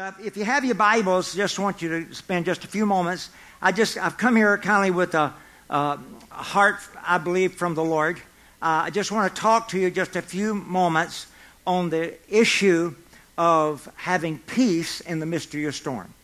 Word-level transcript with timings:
Uh, 0.00 0.12
if 0.24 0.34
you 0.34 0.46
have 0.46 0.64
your 0.64 0.74
Bibles, 0.74 1.34
just 1.34 1.58
want 1.58 1.82
you 1.82 2.06
to 2.06 2.14
spend 2.14 2.46
just 2.46 2.64
a 2.64 2.66
few 2.66 2.86
moments. 2.86 3.28
I 3.60 3.70
just 3.70 3.98
I've 3.98 4.16
come 4.16 4.34
here 4.34 4.56
kindly 4.56 4.90
with 4.90 5.14
a, 5.14 5.34
a 5.68 5.98
heart, 6.30 6.76
I 7.06 7.18
believe, 7.18 7.52
from 7.52 7.74
the 7.74 7.84
Lord. 7.84 8.16
Uh, 8.62 8.88
I 8.88 8.90
just 8.90 9.12
want 9.12 9.34
to 9.34 9.38
talk 9.38 9.68
to 9.68 9.78
you 9.78 9.90
just 9.90 10.16
a 10.16 10.22
few 10.22 10.54
moments 10.54 11.26
on 11.66 11.90
the 11.90 12.14
issue 12.30 12.94
of 13.36 13.92
having 13.96 14.38
peace 14.38 15.02
in 15.02 15.20
the 15.20 15.26
midst 15.26 15.52
of 15.52 15.60
your 15.60 15.70
storm. 15.70 16.14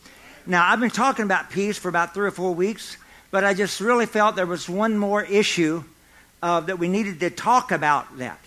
Now, 0.47 0.67
I've 0.67 0.79
been 0.79 0.89
talking 0.89 1.25
about 1.25 1.51
peace 1.51 1.77
for 1.77 1.89
about 1.89 2.15
three 2.15 2.25
or 2.25 2.31
four 2.31 2.55
weeks, 2.55 2.97
but 3.29 3.43
I 3.43 3.53
just 3.53 3.79
really 3.79 4.07
felt 4.07 4.35
there 4.35 4.47
was 4.47 4.67
one 4.67 4.97
more 4.97 5.21
issue 5.21 5.83
uh, 6.41 6.61
that 6.61 6.79
we 6.79 6.87
needed 6.87 7.19
to 7.19 7.29
talk 7.29 7.71
about 7.71 8.17
that. 8.17 8.39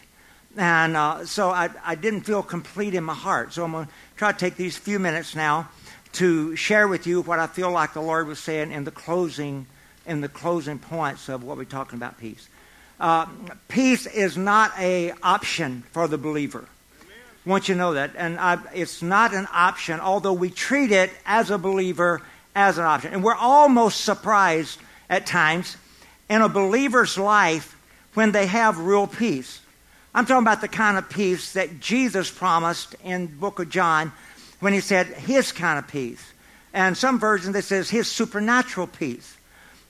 And 0.57 0.97
uh, 0.97 1.25
so 1.27 1.51
I, 1.51 1.71
I 1.85 1.95
didn't 1.95 2.23
feel 2.23 2.43
complete 2.43 2.95
in 2.95 3.05
my 3.05 3.15
heart. 3.15 3.53
So 3.53 3.65
I'm 3.65 3.73
going 3.73 3.87
to 3.87 3.93
try 4.17 4.33
to 4.33 4.39
take 4.39 4.57
these 4.57 4.77
few 4.77 4.99
minutes 4.99 5.35
now 5.35 5.69
to 6.13 6.57
share 6.57 6.89
with 6.89 7.07
you 7.07 7.23
what 7.23 7.39
I 7.39 7.47
feel 7.47 7.71
like 7.71 7.95
the 7.95 8.03
Lord 8.03 8.27
was 8.27 8.41
saying 8.41 8.73
in 8.73 8.85
the 8.85 8.91
closing, 8.91 9.67
in 10.07 10.21
the 10.21 10.29
closing 10.29 10.79
points 10.79 11.29
of 11.29 11.45
what 11.45 11.57
we're 11.57 11.65
talking 11.65 11.97
about 11.97 12.19
peace. 12.19 12.49
Uh, 12.99 13.27
peace 13.69 14.07
is 14.07 14.37
not 14.37 14.77
an 14.79 15.15
option 15.23 15.85
for 15.93 16.09
the 16.09 16.19
believer. 16.19 16.67
I 17.47 17.49
want 17.49 17.69
you 17.69 17.75
to 17.75 17.79
know 17.79 17.95
that. 17.95 18.11
And 18.17 18.39
I, 18.39 18.59
it's 18.75 19.03
not 19.03 19.33
an 19.33 19.49
option, 19.53 20.01
although 20.01 20.35
we 20.35 20.51
treat 20.51 20.93
it 20.93 21.11
as 21.25 21.51
a 21.51 21.59
believer 21.59 22.21
as 22.55 22.77
an 22.77 22.85
option. 22.85 23.15
And 23.15 23.25
we're 23.25 23.35
almost 23.35 24.03
surprised 24.03 24.79
at 25.09 25.27
times 25.27 25.77
in 26.29 26.43
a 26.43 26.49
believer's 26.49 27.17
life 27.17 27.77
when 28.15 28.33
they 28.33 28.47
have 28.47 28.79
real 28.79 29.07
peace. 29.07 29.61
I'm 30.13 30.27
talking 30.27 30.43
about 30.43 30.61
the 30.61 30.69
kind 30.69 30.99
of 30.99 31.09
peace 31.09 31.53
that 31.53 31.79
Jesus 31.79 32.31
promised 32.31 32.97
in 33.05 33.27
the 33.27 33.33
book 33.33 33.61
of 33.61 33.71
John 33.71 34.13
when 34.59 34.73
he 34.73 34.81
said 34.81 35.07
his 35.07 35.53
kind 35.53 35.79
of 35.79 35.87
peace. 35.87 36.33
And 36.73 36.97
some 36.97 37.21
versions 37.21 37.55
that 37.55 37.63
says 37.63 37.91
his 37.91 38.09
supernatural 38.09 38.89
peace. 38.89 39.37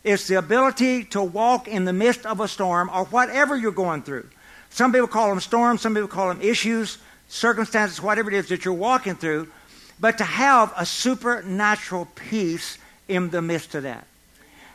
It's 0.04 0.28
the 0.28 0.36
ability 0.36 1.04
to 1.04 1.22
walk 1.22 1.68
in 1.68 1.84
the 1.84 1.92
midst 1.92 2.26
of 2.26 2.40
a 2.40 2.48
storm 2.48 2.90
or 2.92 3.04
whatever 3.06 3.56
you're 3.56 3.72
going 3.72 4.02
through. 4.02 4.28
Some 4.68 4.92
people 4.92 5.08
call 5.08 5.30
them 5.30 5.40
storms, 5.40 5.80
some 5.80 5.94
people 5.94 6.08
call 6.08 6.28
them 6.28 6.40
issues, 6.42 6.98
circumstances, 7.28 8.00
whatever 8.00 8.30
it 8.30 8.36
is 8.36 8.48
that 8.48 8.64
you're 8.64 8.74
walking 8.74 9.16
through. 9.16 9.48
But 9.98 10.18
to 10.18 10.24
have 10.24 10.72
a 10.76 10.86
supernatural 10.86 12.08
peace 12.14 12.78
in 13.08 13.30
the 13.30 13.42
midst 13.42 13.74
of 13.74 13.82
that. 13.82 14.06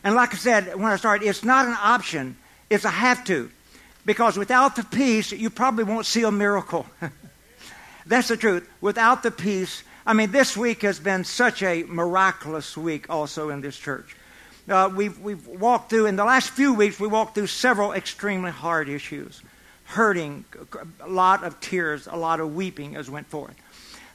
And 0.03 0.15
like 0.15 0.33
I 0.33 0.37
said 0.37 0.75
when 0.75 0.91
I 0.91 0.97
started, 0.97 1.27
it's 1.27 1.43
not 1.43 1.65
an 1.65 1.77
option, 1.79 2.37
it's 2.69 2.85
a 2.85 2.89
have 2.89 3.23
to. 3.25 3.49
Because 4.05 4.37
without 4.37 4.75
the 4.75 4.83
peace, 4.83 5.31
you 5.31 5.49
probably 5.49 5.83
won't 5.83 6.05
see 6.05 6.23
a 6.23 6.31
miracle. 6.31 6.85
That's 8.05 8.27
the 8.27 8.37
truth. 8.37 8.69
Without 8.81 9.23
the 9.23 9.31
peace, 9.31 9.83
I 10.05 10.13
mean, 10.13 10.31
this 10.31 10.55
week 10.55 10.83
has 10.83 10.99
been 10.99 11.23
such 11.23 11.63
a 11.63 11.83
miraculous 11.83 12.77
week 12.77 13.09
also 13.09 13.49
in 13.49 13.61
this 13.61 13.77
church. 13.77 14.15
Uh, 14.69 14.91
we've, 14.95 15.19
we've 15.19 15.47
walked 15.47 15.89
through, 15.89 16.05
in 16.05 16.15
the 16.15 16.25
last 16.25 16.51
few 16.51 16.73
weeks, 16.73 16.99
we 16.99 17.07
walked 17.07 17.35
through 17.35 17.47
several 17.47 17.93
extremely 17.93 18.51
hard 18.51 18.89
issues 18.89 19.41
hurting, 19.85 20.45
a 20.99 21.07
lot 21.07 21.43
of 21.43 21.59
tears, 21.59 22.07
a 22.07 22.17
lot 22.17 22.39
of 22.39 22.55
weeping 22.55 22.95
as 22.95 23.09
went 23.09 23.27
forth. 23.27 23.55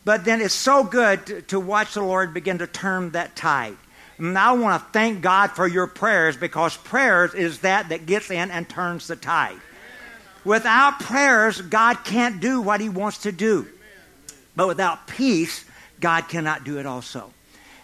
But 0.05 0.25
then 0.25 0.41
it's 0.41 0.55
so 0.55 0.83
good 0.83 1.27
to, 1.27 1.43
to 1.43 1.61
watch 1.61 1.95
the 1.95 2.03
Lord 2.03 2.35
begin 2.35 2.59
to 2.59 2.67
turn 2.67 3.11
that 3.11 3.37
tide. 3.37 3.77
And 4.19 4.37
I 4.37 4.53
want 4.53 4.83
to 4.83 4.89
thank 4.93 5.23
God 5.23 5.53
for 5.53 5.67
your 5.67 5.87
prayers 5.87 6.37
because 6.37 6.77
prayers 6.77 7.35
is 7.35 7.61
that 7.61 7.89
that 7.91 8.07
gets 8.07 8.31
in 8.31 8.51
and 8.51 8.69
turns 8.69 9.07
the 9.07 9.17
tide. 9.17 9.57
Without 10.45 11.01
prayers, 11.01 11.61
God 11.61 12.05
can't 12.05 12.41
do 12.41 12.61
what 12.61 12.81
He 12.81 12.89
wants 12.89 13.19
to 13.19 13.33
do. 13.33 13.67
But 14.57 14.69
without 14.69 15.07
peace, 15.07 15.65
God 16.01 16.29
cannot 16.29 16.65
do 16.65 16.79
it 16.79 16.87
also. 16.87 17.33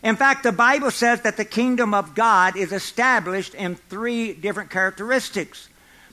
In 0.02 0.16
fact, 0.16 0.42
the 0.42 0.52
Bible 0.52 0.90
says 0.90 1.22
that 1.22 1.36
the 1.36 1.44
kingdom 1.44 1.92
of 1.92 2.14
God 2.14 2.56
is 2.56 2.72
established 2.72 3.54
in 3.54 3.74
three 3.74 4.32
different 4.32 4.70
characteristics. 4.70 5.68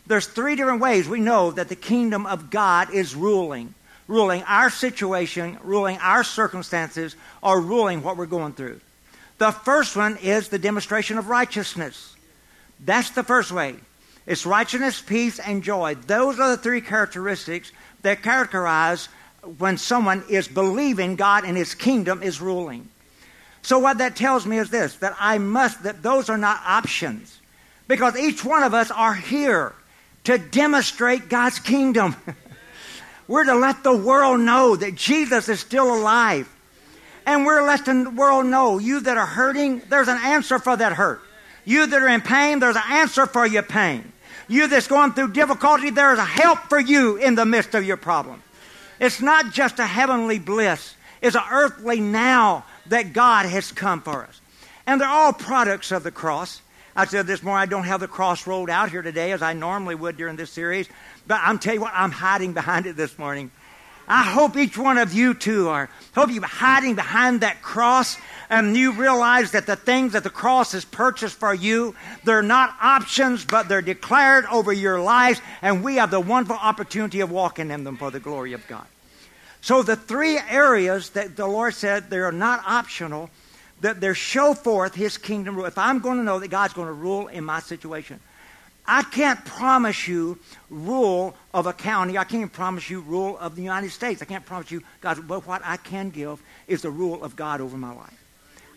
There's 0.08 0.28
three 0.28 0.56
different 0.56 0.82
ways 0.82 1.08
we 1.08 1.20
know 1.20 1.52
that 1.52 1.70
the 1.70 1.76
kingdom 1.76 2.26
of 2.26 2.50
God 2.50 2.94
is 2.94 3.16
ruling. 3.16 3.74
Ruling 4.08 4.44
our 4.44 4.70
situation, 4.70 5.58
ruling 5.64 5.98
our 6.00 6.26
circumstances, 6.26 7.16
or 7.42 7.62
ruling 7.62 8.04
what 8.04 8.18
we're 8.18 8.26
going 8.26 8.54
through. 8.54 8.82
The 9.38 9.52
first 9.52 9.96
one 9.96 10.18
is 10.18 10.50
the 10.50 10.60
demonstration 10.60 11.18
of 11.18 11.30
righteousness. 11.30 12.16
That's 12.80 13.12
the 13.12 13.24
first 13.24 13.52
way. 13.52 13.76
It's 14.26 14.46
righteousness, 14.46 15.02
peace, 15.02 15.40
and 15.40 15.64
joy. 15.64 15.96
Those 15.96 16.40
are 16.40 16.52
the 16.52 16.62
three 16.62 16.82
characteristics 16.82 17.72
that 18.04 18.24
characterize 18.24 19.10
when 19.58 19.78
someone 19.78 20.24
is 20.30 20.48
believing 20.48 21.16
God 21.16 21.44
and 21.44 21.58
His 21.58 21.76
kingdom 21.76 22.24
is 22.24 22.40
ruling. 22.40 22.88
So 23.62 23.80
what 23.80 23.98
that 23.98 24.16
tells 24.16 24.46
me 24.46 24.58
is 24.58 24.70
this, 24.70 24.96
that 24.98 25.16
I 25.20 25.38
must, 25.38 25.84
that 25.84 26.02
those 26.02 26.30
are 26.30 26.38
not 26.38 26.62
options. 26.66 27.40
Because 27.88 28.18
each 28.18 28.44
one 28.46 28.64
of 28.64 28.74
us 28.74 28.92
are 28.92 29.14
here 29.14 29.74
to 30.24 30.38
demonstrate 30.38 31.30
God's 31.30 31.60
kingdom. 31.60 32.16
we're 33.28 33.44
to 33.44 33.56
let 33.56 33.84
the 33.84 33.96
world 33.96 34.40
know 34.40 34.76
that 34.76 34.96
Jesus 34.96 35.50
is 35.50 35.60
still 35.60 35.94
alive. 35.94 36.50
And 37.26 37.46
we're 37.46 37.66
letting 37.66 38.06
the 38.06 38.10
world 38.10 38.46
know, 38.46 38.80
you 38.80 39.02
that 39.02 39.18
are 39.18 39.26
hurting, 39.26 39.82
there's 39.90 40.08
an 40.08 40.20
answer 40.22 40.60
for 40.60 40.76
that 40.76 40.94
hurt. 40.94 41.22
You 41.66 41.88
that 41.88 42.02
are 42.02 42.08
in 42.08 42.22
pain, 42.22 42.60
there's 42.60 42.76
an 42.76 42.84
answer 42.90 43.26
for 43.26 43.46
your 43.46 43.64
pain. 43.64 44.13
You 44.48 44.68
that's 44.68 44.88
going 44.88 45.14
through 45.14 45.32
difficulty, 45.32 45.90
there 45.90 46.14
is 46.14 46.20
a 46.20 46.26
help 46.26 46.60
for 46.70 46.80
you 46.80 47.18
in 47.18 47.36
the 47.36 47.46
midst 47.46 47.76
of 47.76 47.84
your 47.84 47.98
problem. 47.98 48.42
It's 49.00 49.22
not 49.22 49.54
just 49.54 49.80
a 49.80 49.86
heavenly 49.86 50.40
bliss, 50.40 50.96
it's 51.22 51.36
an 51.36 51.44
earthly 51.52 52.00
now 52.00 52.66
that 52.88 53.14
God 53.14 53.46
has 53.46 53.72
come 53.72 54.02
for 54.02 54.24
us. 54.26 54.42
And 54.86 55.00
they're 55.00 55.08
all 55.08 55.34
products 55.34 55.92
of 55.92 56.04
the 56.04 56.12
cross. 56.12 56.62
I 56.96 57.06
said 57.06 57.26
this 57.26 57.42
morning, 57.42 57.62
I 57.62 57.66
don't 57.66 57.86
have 57.86 58.02
the 58.02 58.08
cross 58.08 58.46
rolled 58.46 58.70
out 58.70 58.92
here 58.92 59.02
today 59.02 59.32
as 59.32 59.42
I 59.42 59.54
normally 59.54 59.96
would 59.96 60.18
during 60.18 60.36
this 60.36 60.52
series, 60.52 60.88
but 61.26 61.40
I'm 61.42 61.58
telling 61.58 61.80
you 61.80 61.82
what, 61.82 61.94
I'm 61.96 62.12
hiding 62.12 62.54
behind 62.54 62.86
it 62.86 62.96
this 62.96 63.18
morning. 63.18 63.50
I 64.08 64.24
hope 64.24 64.58
each 64.58 64.78
one 64.78 64.98
of 64.98 65.14
you 65.14 65.34
too 65.34 65.70
are. 65.70 65.90
Hope 66.14 66.30
you're 66.30 66.46
hiding 66.46 66.96
behind 66.96 67.42
that 67.42 67.62
cross 67.62 68.18
and 68.50 68.76
you 68.78 68.92
realize 68.92 69.52
that 69.52 69.66
the 69.66 69.76
things 69.76 70.14
that 70.14 70.24
the 70.24 70.30
cross 70.30 70.74
has 70.74 70.86
purchased 70.86 71.38
for 71.38 71.54
you, 71.54 71.96
they're 72.24 72.44
not 72.44 72.76
options, 72.82 73.46
but 73.46 73.68
they're 73.68 73.82
declared 73.82 74.46
over 74.46 74.72
your 74.72 75.02
lives, 75.02 75.42
and 75.62 75.84
we 75.84 75.96
have 75.96 76.12
the 76.12 76.20
wonderful 76.20 76.58
opportunity 76.58 77.22
of 77.22 77.32
walking 77.32 77.72
in 77.72 77.84
them 77.84 77.98
for 77.98 78.12
the 78.12 78.20
glory 78.20 78.54
of 78.54 78.66
God. 78.68 78.86
So 79.62 79.82
the 79.82 79.96
three 79.96 80.38
areas 80.38 81.12
that 81.12 81.36
the 81.36 81.48
Lord 81.48 81.74
said 81.74 82.10
they 82.10 82.20
are 82.20 82.32
not 82.32 82.64
optional, 82.68 83.30
that 83.82 84.02
they 84.02 84.14
show 84.14 84.54
forth 84.54 84.94
His 84.94 85.18
kingdom 85.18 85.56
rule. 85.56 85.66
If 85.66 85.78
I'm 85.78 86.00
going 86.00 86.18
to 86.18 86.24
know 86.24 86.40
that 86.40 86.50
God's 86.50 86.74
going 86.74 86.88
to 86.88 86.94
rule 86.94 87.28
in 87.28 87.44
my 87.46 87.60
situation, 87.60 88.20
I 88.86 89.04
can't 89.04 89.44
promise 89.46 90.08
you 90.08 90.38
rule 90.70 91.36
of 91.54 91.68
a 91.68 91.74
county. 91.74 92.18
I 92.18 92.24
can't 92.24 92.52
promise 92.52 92.90
you 92.90 93.02
rule 93.02 93.38
of 93.38 93.56
the 93.56 93.62
United 93.62 93.92
States. 93.92 94.22
I 94.22 94.26
can't 94.26 94.46
promise 94.46 94.72
you 94.72 94.82
God. 95.02 95.28
But 95.28 95.46
what 95.46 95.62
I 95.64 95.78
can 95.78 96.10
give 96.10 96.42
is 96.68 96.82
the 96.82 96.90
rule 96.90 97.24
of 97.24 97.36
God 97.36 97.62
over 97.62 97.78
my 97.78 97.94
life. 97.94 98.20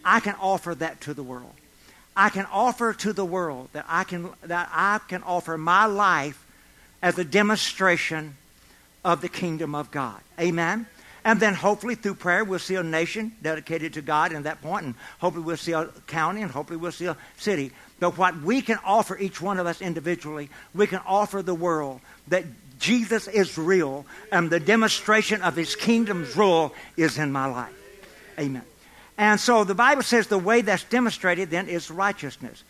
I 0.04 0.20
can 0.20 0.34
offer 0.41 0.75
that 0.75 1.00
to 1.03 1.14
the 1.14 1.22
world. 1.22 1.54
I 2.16 2.28
can 2.28 2.47
offer 2.53 2.92
to 2.92 3.12
the 3.12 3.25
world 3.25 3.69
that 3.72 3.84
I 3.88 4.04
can 4.04 4.31
that 4.44 4.69
I 4.72 5.00
can 5.09 5.22
offer 5.22 5.59
my 5.59 5.87
life 5.87 6.44
as 7.03 7.19
a 7.19 7.25
demonstration 7.25 8.37
of 9.04 9.20
the 9.20 9.28
kingdom 9.28 9.75
of 9.75 9.91
God. 9.91 10.20
Amen. 10.38 10.87
And 11.25 11.41
then 11.41 11.54
hopefully 11.54 11.97
through 11.97 12.14
prayer 12.14 12.44
we'll 12.44 12.60
see 12.60 12.76
a 12.76 12.82
nation 12.82 13.32
dedicated 13.43 13.94
to 13.94 14.03
God 14.03 14.32
in 14.32 14.44
that 14.44 14.62
point, 14.62 14.87
and 14.87 14.94
hopefully 15.19 15.44
we'll 15.44 15.56
see 15.56 15.72
a 15.72 15.87
county, 16.06 16.43
and 16.43 16.50
hopefully 16.50 16.76
we'll 16.76 16.93
see 16.93 17.06
a 17.06 17.16
city. 17.37 17.72
But 17.98 18.16
what 18.16 18.41
we 18.43 18.62
can 18.62 18.78
offer 18.84 19.19
each 19.19 19.41
one 19.41 19.58
of 19.58 19.66
us 19.66 19.81
individually, 19.81 20.50
we 20.72 20.87
can 20.87 21.00
offer 21.04 21.43
the 21.43 21.54
world 21.54 22.00
that 22.28 22.44
Jesus 22.78 23.28
is 23.28 23.56
real 23.56 24.06
and 24.31 24.50
the 24.50 24.60
demonstration 24.60 25.42
of 25.42 25.56
his 25.56 25.75
kingdom's 25.75 26.37
rule 26.37 26.75
is 26.97 27.19
in 27.19 27.32
my 27.32 27.47
life. 27.47 27.72
Amen. 28.38 28.64
And 29.19 29.41
so 29.41 29.64
the 29.64 29.75
Bible 29.75 30.02
says 30.02 30.26
the 30.26 30.38
way 30.38 30.61
that's 30.61 30.84
demonstrated 30.84 31.50
then 31.50 31.69
is 31.69 31.90
righteousness. 31.90 32.62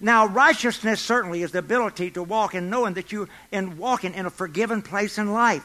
Now, 0.00 0.26
righteousness 0.26 1.00
certainly 1.00 1.42
is 1.42 1.50
the 1.50 1.58
ability 1.58 2.12
to 2.12 2.22
walk 2.22 2.54
in 2.54 2.70
knowing 2.70 2.94
that 2.94 3.10
you 3.10 3.28
in 3.50 3.78
walking 3.78 4.14
in 4.14 4.26
a 4.26 4.30
forgiven 4.30 4.80
place 4.80 5.18
in 5.18 5.32
life, 5.32 5.64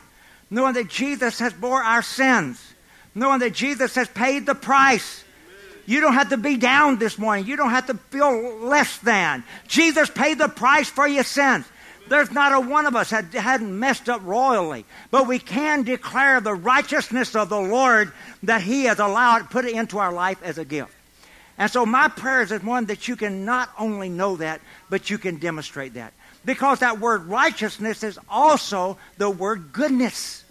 knowing 0.49 0.73
that 0.73 0.87
Jesus 0.87 1.37
has 1.37 1.53
bore 1.53 1.83
our 1.83 2.01
sins, 2.01 2.73
knowing 3.13 3.41
that 3.41 3.53
Jesus 3.53 3.93
has 3.93 4.07
paid 4.07 4.47
the 4.47 4.55
price 4.55 5.23
you 5.85 5.99
don't 5.99 6.13
have 6.13 6.29
to 6.29 6.37
be 6.37 6.57
down 6.57 6.97
this 6.97 7.17
morning. 7.17 7.45
You 7.45 7.57
don't 7.57 7.71
have 7.71 7.87
to 7.87 7.95
feel 7.95 8.57
less 8.59 8.97
than. 8.99 9.43
Jesus 9.67 10.09
paid 10.09 10.37
the 10.37 10.47
price 10.47 10.89
for 10.89 11.07
your 11.07 11.23
sins. 11.23 11.65
There's 12.07 12.31
not 12.31 12.53
a 12.53 12.59
one 12.59 12.85
of 12.85 12.95
us 12.95 13.11
that 13.11 13.33
hadn't 13.33 13.79
messed 13.79 14.09
up 14.09 14.21
royally, 14.23 14.85
but 15.09 15.27
we 15.27 15.39
can 15.39 15.83
declare 15.83 16.41
the 16.41 16.53
righteousness 16.53 17.35
of 17.35 17.49
the 17.49 17.59
Lord 17.59 18.11
that 18.43 18.61
He 18.61 18.85
has 18.85 18.99
allowed, 18.99 19.49
put 19.49 19.65
it 19.65 19.73
into 19.73 19.97
our 19.99 20.11
life 20.11 20.41
as 20.43 20.57
a 20.57 20.65
gift. 20.65 20.93
And 21.57 21.69
so 21.69 21.85
my 21.85 22.07
prayer 22.07 22.41
is 22.41 22.51
one 22.63 22.85
that 22.85 23.07
you 23.07 23.15
can 23.15 23.45
not 23.45 23.69
only 23.77 24.09
know 24.09 24.35
that, 24.37 24.61
but 24.89 25.09
you 25.09 25.17
can 25.17 25.37
demonstrate 25.37 25.93
that. 25.93 26.13
Because 26.45 26.79
that 26.79 26.99
word 26.99 27.25
righteousness 27.25 28.03
is 28.03 28.19
also 28.27 28.97
the 29.17 29.29
word 29.29 29.71
goodness. 29.71 30.43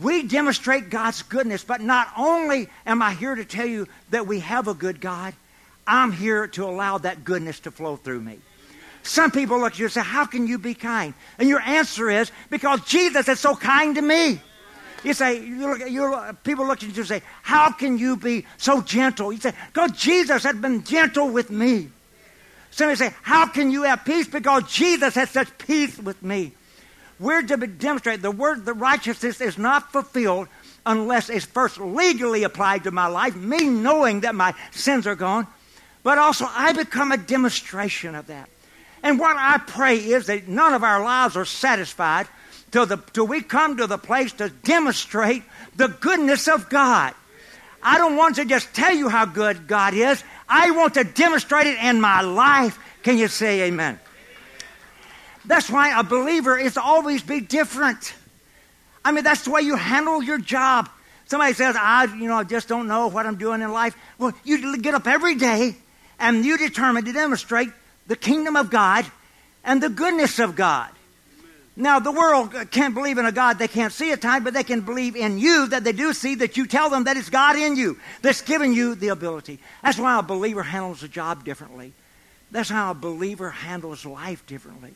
we 0.00 0.22
demonstrate 0.22 0.90
God's 0.90 1.22
goodness, 1.22 1.64
but 1.64 1.80
not 1.80 2.08
only 2.16 2.68
am 2.86 3.00
I 3.02 3.14
here 3.14 3.34
to 3.34 3.44
tell 3.44 3.66
you 3.66 3.88
that 4.10 4.26
we 4.26 4.40
have 4.40 4.68
a 4.68 4.74
good 4.74 5.00
God, 5.00 5.34
I'm 5.86 6.12
here 6.12 6.46
to 6.48 6.64
allow 6.64 6.98
that 6.98 7.24
goodness 7.24 7.60
to 7.60 7.70
flow 7.70 7.96
through 7.96 8.20
me. 8.20 8.38
Some 9.02 9.30
people 9.30 9.58
look 9.58 9.72
at 9.72 9.78
you 9.78 9.86
and 9.86 9.92
say, 9.92 10.02
How 10.02 10.26
can 10.26 10.46
you 10.46 10.58
be 10.58 10.74
kind? 10.74 11.14
And 11.38 11.48
your 11.48 11.60
answer 11.60 12.10
is, 12.10 12.30
Because 12.50 12.84
Jesus 12.84 13.28
is 13.28 13.40
so 13.40 13.54
kind 13.54 13.94
to 13.96 14.02
me. 14.02 14.40
You 15.02 15.14
say, 15.14 15.42
you 15.42 15.66
look, 15.66 15.90
you, 15.90 16.36
people 16.44 16.66
look 16.66 16.82
at 16.82 16.82
you 16.82 16.94
and 16.94 17.06
say, 17.06 17.22
How 17.42 17.72
can 17.72 17.98
you 17.98 18.16
be 18.16 18.46
so 18.58 18.82
gentle? 18.82 19.32
You 19.32 19.40
say, 19.40 19.54
Because 19.72 19.92
Jesus 19.92 20.42
has 20.44 20.56
been 20.56 20.84
gentle 20.84 21.30
with 21.30 21.50
me. 21.50 21.88
Somebody 22.70 22.96
say, 22.96 23.14
How 23.22 23.46
can 23.46 23.70
you 23.70 23.84
have 23.84 24.04
peace? 24.04 24.28
Because 24.28 24.70
Jesus 24.70 25.14
has 25.14 25.30
such 25.30 25.56
peace 25.58 25.98
with 25.98 26.22
me. 26.22 26.52
We're 27.18 27.42
to 27.42 27.56
demonstrate 27.56 28.22
the 28.22 28.30
word, 28.30 28.64
the 28.64 28.72
righteousness 28.72 29.40
is 29.40 29.58
not 29.58 29.92
fulfilled 29.92 30.48
unless 30.86 31.28
it's 31.28 31.44
first 31.44 31.78
legally 31.78 32.44
applied 32.44 32.84
to 32.84 32.90
my 32.90 33.06
life, 33.06 33.36
me 33.36 33.68
knowing 33.68 34.20
that 34.20 34.34
my 34.34 34.54
sins 34.70 35.06
are 35.06 35.14
gone, 35.14 35.46
but 36.02 36.16
also 36.16 36.46
I 36.48 36.72
become 36.72 37.12
a 37.12 37.18
demonstration 37.18 38.14
of 38.14 38.26
that. 38.28 38.48
And 39.02 39.18
what 39.18 39.36
I 39.36 39.58
pray 39.58 39.96
is 39.96 40.26
that 40.26 40.48
none 40.48 40.74
of 40.74 40.84
our 40.84 41.02
lives 41.02 41.36
are 41.36 41.44
satisfied 41.44 42.28
till, 42.70 42.86
the, 42.86 42.98
till 43.12 43.26
we 43.26 43.40
come 43.42 43.78
to 43.78 43.86
the 43.86 43.98
place 43.98 44.32
to 44.34 44.50
demonstrate 44.50 45.42
the 45.76 45.88
goodness 45.88 46.48
of 46.48 46.68
God. 46.68 47.14
I 47.82 47.98
don't 47.98 48.16
want 48.16 48.36
to 48.36 48.44
just 48.44 48.74
tell 48.74 48.94
you 48.94 49.08
how 49.08 49.24
good 49.24 49.66
God 49.66 49.94
is. 49.94 50.22
I 50.48 50.70
want 50.72 50.94
to 50.94 51.04
demonstrate 51.04 51.66
it 51.66 51.78
in 51.78 52.00
my 52.00 52.20
life. 52.20 52.78
Can 53.02 53.16
you 53.16 53.28
say 53.28 53.62
amen? 53.62 53.98
That's 55.46 55.70
why 55.70 55.98
a 55.98 56.04
believer 56.04 56.58
is 56.58 56.74
to 56.74 56.82
always 56.82 57.22
be 57.22 57.40
different. 57.40 58.14
I 59.02 59.12
mean, 59.12 59.24
that's 59.24 59.44
the 59.44 59.50
way 59.50 59.62
you 59.62 59.76
handle 59.76 60.22
your 60.22 60.38
job. 60.38 60.90
Somebody 61.26 61.54
says, 61.54 61.76
I, 61.78 62.04
you 62.04 62.28
know, 62.28 62.36
I 62.36 62.44
just 62.44 62.68
don't 62.68 62.88
know 62.88 63.08
what 63.08 63.24
I'm 63.24 63.36
doing 63.36 63.62
in 63.62 63.72
life. 63.72 63.96
Well, 64.18 64.32
you 64.44 64.76
get 64.78 64.94
up 64.94 65.06
every 65.06 65.36
day 65.36 65.76
and 66.18 66.44
you 66.44 66.58
determine 66.58 67.04
to 67.06 67.12
demonstrate 67.12 67.70
the 68.10 68.16
kingdom 68.16 68.56
of 68.56 68.70
God 68.70 69.06
and 69.62 69.80
the 69.80 69.88
goodness 69.88 70.40
of 70.40 70.56
God. 70.56 70.90
Now, 71.76 72.00
the 72.00 72.10
world 72.10 72.52
can't 72.72 72.92
believe 72.92 73.18
in 73.18 73.24
a 73.24 73.30
God 73.30 73.56
they 73.56 73.68
can't 73.68 73.92
see 73.92 74.10
at 74.10 74.20
times, 74.20 74.42
but 74.42 74.52
they 74.52 74.64
can 74.64 74.80
believe 74.80 75.14
in 75.14 75.38
you 75.38 75.68
that 75.68 75.84
they 75.84 75.92
do 75.92 76.12
see, 76.12 76.34
that 76.34 76.56
you 76.56 76.66
tell 76.66 76.90
them 76.90 77.04
that 77.04 77.16
it's 77.16 77.30
God 77.30 77.54
in 77.54 77.76
you 77.76 78.00
that's 78.20 78.40
given 78.40 78.72
you 78.72 78.96
the 78.96 79.08
ability. 79.08 79.60
That's 79.84 79.96
why 79.96 80.18
a 80.18 80.24
believer 80.24 80.64
handles 80.64 81.04
a 81.04 81.08
job 81.08 81.44
differently. 81.44 81.92
That's 82.50 82.68
how 82.68 82.90
a 82.90 82.94
believer 82.94 83.48
handles 83.48 84.04
life 84.04 84.44
differently. 84.44 84.92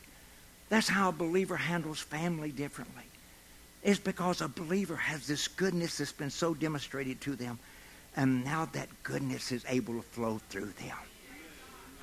That's 0.69 0.89
how 0.89 1.11
a 1.11 1.13
believer 1.13 1.57
handles 1.57 2.01
family 2.01 2.51
differently. 2.51 3.05
It's 3.85 4.01
because 4.01 4.41
a 4.41 4.49
believer 4.49 4.97
has 4.97 5.29
this 5.29 5.47
goodness 5.47 5.99
that's 5.99 6.11
been 6.11 6.31
so 6.31 6.53
demonstrated 6.53 7.21
to 7.21 7.37
them, 7.37 7.61
and 8.17 8.45
now 8.45 8.65
that 8.73 8.89
goodness 9.05 9.53
is 9.53 9.65
able 9.69 9.95
to 9.95 10.03
flow 10.03 10.41
through 10.49 10.73
them. 10.81 10.97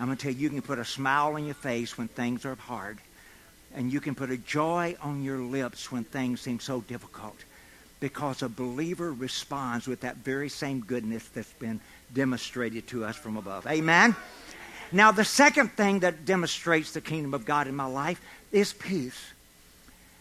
I'm 0.02 0.08
going 0.08 0.18
to 0.18 0.24
tell 0.24 0.34
you, 0.34 0.40
you 0.40 0.50
can 0.50 0.64
put 0.64 0.80
a 0.80 0.86
smile 0.86 1.36
on 1.36 1.46
your 1.46 1.54
face 1.54 1.96
when 1.96 2.08
things 2.08 2.44
are 2.44 2.56
hard, 2.56 2.98
and 3.76 3.94
you 3.94 4.02
can 4.02 4.16
put 4.16 4.32
a 4.32 4.38
joy 4.38 4.96
on 5.00 5.24
your 5.24 5.38
lips 5.38 5.92
when 5.92 6.06
things 6.06 6.42
seem 6.42 6.60
so 6.60 6.82
difficult, 6.82 7.36
because 8.00 8.42
a 8.42 8.50
believer 8.50 9.14
responds 9.14 9.88
with 9.88 10.02
that 10.02 10.16
very 10.18 10.50
same 10.50 10.80
goodness 10.80 11.28
that's 11.28 11.54
been 11.54 11.80
demonstrated 12.12 12.88
to 12.88 13.06
us 13.06 13.16
from 13.16 13.38
above. 13.38 13.68
Amen? 13.68 14.16
Now, 14.92 15.12
the 15.12 15.24
second 15.24 15.74
thing 15.74 16.00
that 16.00 16.26
demonstrates 16.26 16.94
the 16.94 17.02
kingdom 17.02 17.36
of 17.36 17.46
God 17.46 17.68
in 17.68 17.76
my 17.76 17.86
life 17.86 18.20
is 18.52 18.74
peace. 18.74 19.22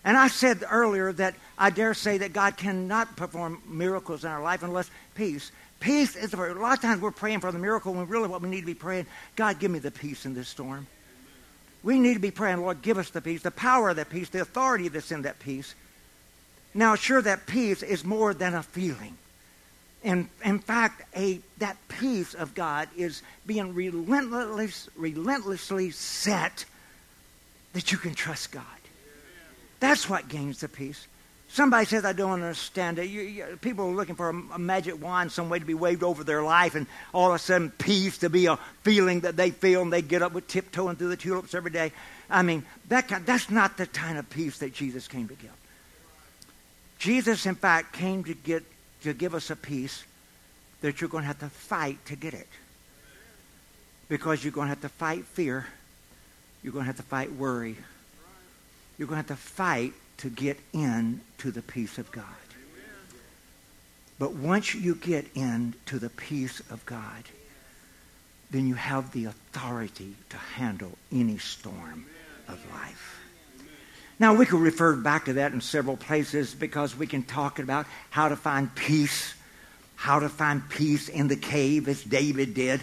And 0.05 0.15
I 0.15 0.29
said 0.29 0.63
earlier 0.71 1.11
that 1.15 1.37
I 1.57 1.71
dare 1.71 1.95
say 1.95 2.19
that 2.19 2.35
God 2.35 2.59
cannot 2.59 3.17
perform 3.17 3.63
miracles 3.67 4.25
in 4.25 4.31
our 4.31 4.43
life 4.43 4.63
unless 4.63 4.91
peace. 5.15 5.51
Peace 5.81 6.15
is 6.15 6.35
a 6.35 6.37
lot 6.37 6.75
of 6.75 6.83
times 6.83 7.01
we're 7.01 7.11
praying 7.11 7.41
for 7.41 7.51
the 7.51 7.59
miracle 7.59 7.95
when 7.95 8.07
really 8.07 8.29
what 8.29 8.43
we 8.43 8.49
need 8.51 8.61
to 8.61 8.67
be 8.67 8.75
praying, 8.75 9.07
God, 9.35 9.59
give 9.59 9.71
me 9.71 9.79
the 9.79 9.91
peace 9.91 10.27
in 10.27 10.35
this 10.35 10.49
storm. 10.49 10.87
We 11.83 11.99
need 11.99 12.15
to 12.15 12.21
be 12.21 12.31
praying, 12.31 12.61
Lord, 12.61 12.83
give 12.83 12.99
us 12.99 13.09
the 13.09 13.23
peace, 13.23 13.43
the 13.43 13.51
power 13.51 13.89
of 13.89 13.97
that 13.97 14.11
peace, 14.11 14.29
the 14.29 14.43
authority 14.43 14.89
that's 14.89 15.11
in 15.11 15.23
that 15.23 15.39
peace. 15.39 15.75
Now, 16.75 16.95
sure, 16.95 17.23
that 17.23 17.47
peace 17.47 17.83
is 17.83 18.05
more 18.05 18.35
than 18.35 18.55
a 18.55 18.63
feeling. 18.63 19.17
And 20.05 20.29
in 20.45 20.59
fact, 20.59 21.03
a, 21.17 21.41
that 21.59 21.77
peace 21.89 22.35
of 22.35 22.55
God 22.55 22.89
is 22.97 23.23
being 23.47 23.75
relentless, 23.75 24.89
relentlessly 24.97 25.91
set 25.91 26.67
that 27.73 27.91
you 27.91 27.99
can 27.99 28.15
trust 28.15 28.53
God. 28.53 28.65
That's 29.81 30.09
what 30.09 30.29
gains 30.29 30.61
the 30.61 30.69
peace. 30.69 31.07
Somebody 31.53 31.85
says, 31.85 32.05
I 32.05 32.13
don't 32.13 32.31
understand 32.31 32.99
it. 32.99 33.11
You, 33.11 33.23
you, 33.23 33.59
people 33.61 33.87
are 33.87 33.95
looking 33.95 34.15
for 34.15 34.31
a, 34.31 34.55
a, 34.55 34.59
magic 34.59 35.03
wand, 35.03 35.33
some 35.33 35.49
way 35.49 35.59
to 35.59 35.65
be 35.65 35.75
waved 35.75 36.05
over 36.05 36.23
their 36.23 36.43
life, 36.43 36.77
and 36.77 36.87
all 37.13 37.31
of 37.31 37.35
a 37.35 37.39
sudden, 37.39 37.71
peace 37.71 38.19
to 38.19 38.31
be 38.31 38.47
a 38.47 38.57
feeling 38.83 39.21
that 39.21 39.37
they 39.37 39.51
feel, 39.51 39.83
and 39.83 39.93
they 39.93 40.03
get 40.03 40.23
up 40.23 40.33
with 40.33 40.47
tiptoeing 40.47 40.97
through 40.97 41.09
the 41.09 41.17
tulips 41.17 41.55
every 41.55 41.73
day. 41.73 41.93
I 42.31 42.43
mean, 42.43 42.65
that 42.89 43.09
kind, 43.09 43.27
that's 43.27 43.51
not 43.51 43.77
the 43.77 43.87
kind 43.87 44.17
of 44.17 44.31
peace 44.31 44.59
that 44.59 44.73
Jesus 44.73 45.09
came 45.09 45.27
to 45.29 45.35
give. 45.35 45.51
Jesus, 46.99 47.47
in 47.47 47.57
fact, 47.57 47.95
came 47.95 48.23
to, 48.25 48.35
get, 48.35 48.63
to 49.03 49.13
give 49.13 49.35
us 49.35 49.51
a 49.51 49.57
peace 49.57 50.05
that 50.83 51.01
you're 51.01 51.11
going 51.11 51.23
to 51.23 51.29
have 51.29 51.41
to 51.41 51.49
fight 51.49 52.05
to 52.07 52.17
get 52.17 52.33
it. 52.33 52.49
Because 54.09 54.45
you're 54.45 54.53
going 54.53 54.67
to 54.67 54.71
have 54.71 54.83
to 54.83 54.89
fight 54.89 55.25
fear 55.25 55.67
you're 56.63 56.73
going 56.73 56.85
to 56.85 56.89
have 56.89 56.97
to 56.97 57.03
fight 57.03 57.33
worry. 57.33 57.77
You're 58.99 59.09
going 59.09 59.23
to 59.23 59.29
have 59.29 59.39
to 59.39 59.43
fight 59.43 59.93
to 60.21 60.31
get 60.31 60.59
into 60.73 61.51
the 61.51 61.63
peace 61.63 61.99
of 61.99 62.11
God. 62.13 62.25
But 64.19 64.35
once 64.35 64.75
you 64.75 64.95
get 64.95 65.27
into 65.35 65.99
the 65.99 66.11
peace 66.11 66.61
of 66.71 66.85
God, 66.85 67.25
then 68.51 68.67
you 68.67 68.75
have 68.75 69.13
the 69.13 69.27
authority 69.27 70.15
to 70.29 70.37
handle 70.37 70.93
any 71.11 71.39
storm 71.39 72.05
of 72.49 72.59
life. 72.71 73.21
Now, 74.19 74.35
we 74.35 74.45
could 74.45 74.61
refer 74.61 74.95
back 74.95 75.25
to 75.25 75.33
that 75.35 75.53
in 75.53 75.63
several 75.63 75.97
places 75.97 76.53
because 76.53 76.95
we 76.95 77.07
can 77.07 77.23
talk 77.23 77.59
about 77.59 77.87
how 78.11 78.29
to 78.29 78.37
find 78.37 78.75
peace, 78.75 79.33
how 79.97 80.19
to 80.19 80.29
find 80.29 80.69
peace 80.69 81.09
in 81.09 81.29
the 81.29 81.37
cave 81.37 81.89
as 81.89 82.05
David 82.05 82.53
did, 82.53 82.83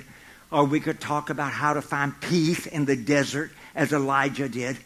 or 0.52 0.64
we 0.64 0.80
could 0.80 1.00
talk 1.00 1.30
about 1.30 1.52
how 1.52 1.74
to 1.74 1.84
find 1.84 2.20
peace 2.20 2.66
in 2.66 2.86
the 2.86 2.96
desert 2.96 3.52
as 3.76 3.94
Elijah 3.94 4.50
did. 4.50 4.78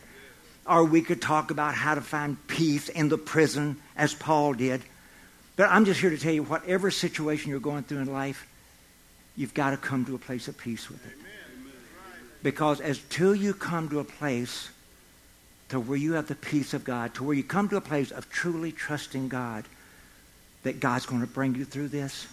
Or 0.71 0.85
we 0.85 1.01
could 1.01 1.21
talk 1.21 1.51
about 1.51 1.75
how 1.75 1.95
to 1.95 2.01
find 2.01 2.37
peace 2.47 2.87
in 2.87 3.09
the 3.09 3.17
prison 3.17 3.75
as 3.97 4.13
Paul 4.13 4.53
did. 4.53 4.81
But 5.57 5.69
I'm 5.69 5.83
just 5.83 5.99
here 5.99 6.09
to 6.09 6.17
tell 6.17 6.31
you 6.31 6.43
whatever 6.43 6.89
situation 6.89 7.51
you're 7.51 7.59
going 7.59 7.83
through 7.83 7.97
in 7.97 8.13
life, 8.13 8.47
you've 9.35 9.53
got 9.53 9.71
to 9.71 9.77
come 9.77 10.05
to 10.05 10.15
a 10.15 10.17
place 10.17 10.47
of 10.47 10.57
peace 10.57 10.89
with 10.89 11.05
it. 11.05 11.11
Because 12.41 12.79
until 12.79 13.35
you 13.35 13.53
come 13.53 13.89
to 13.89 13.99
a 13.99 14.05
place 14.05 14.69
to 15.67 15.79
where 15.79 15.97
you 15.97 16.13
have 16.13 16.29
the 16.29 16.35
peace 16.35 16.73
of 16.73 16.85
God, 16.85 17.15
to 17.15 17.25
where 17.25 17.35
you 17.35 17.43
come 17.43 17.67
to 17.67 17.75
a 17.75 17.81
place 17.81 18.11
of 18.11 18.29
truly 18.29 18.71
trusting 18.71 19.27
God, 19.27 19.65
that 20.63 20.79
God's 20.79 21.05
going 21.05 21.19
to 21.19 21.27
bring 21.27 21.53
you 21.53 21.65
through 21.65 21.89
this, 21.89 22.27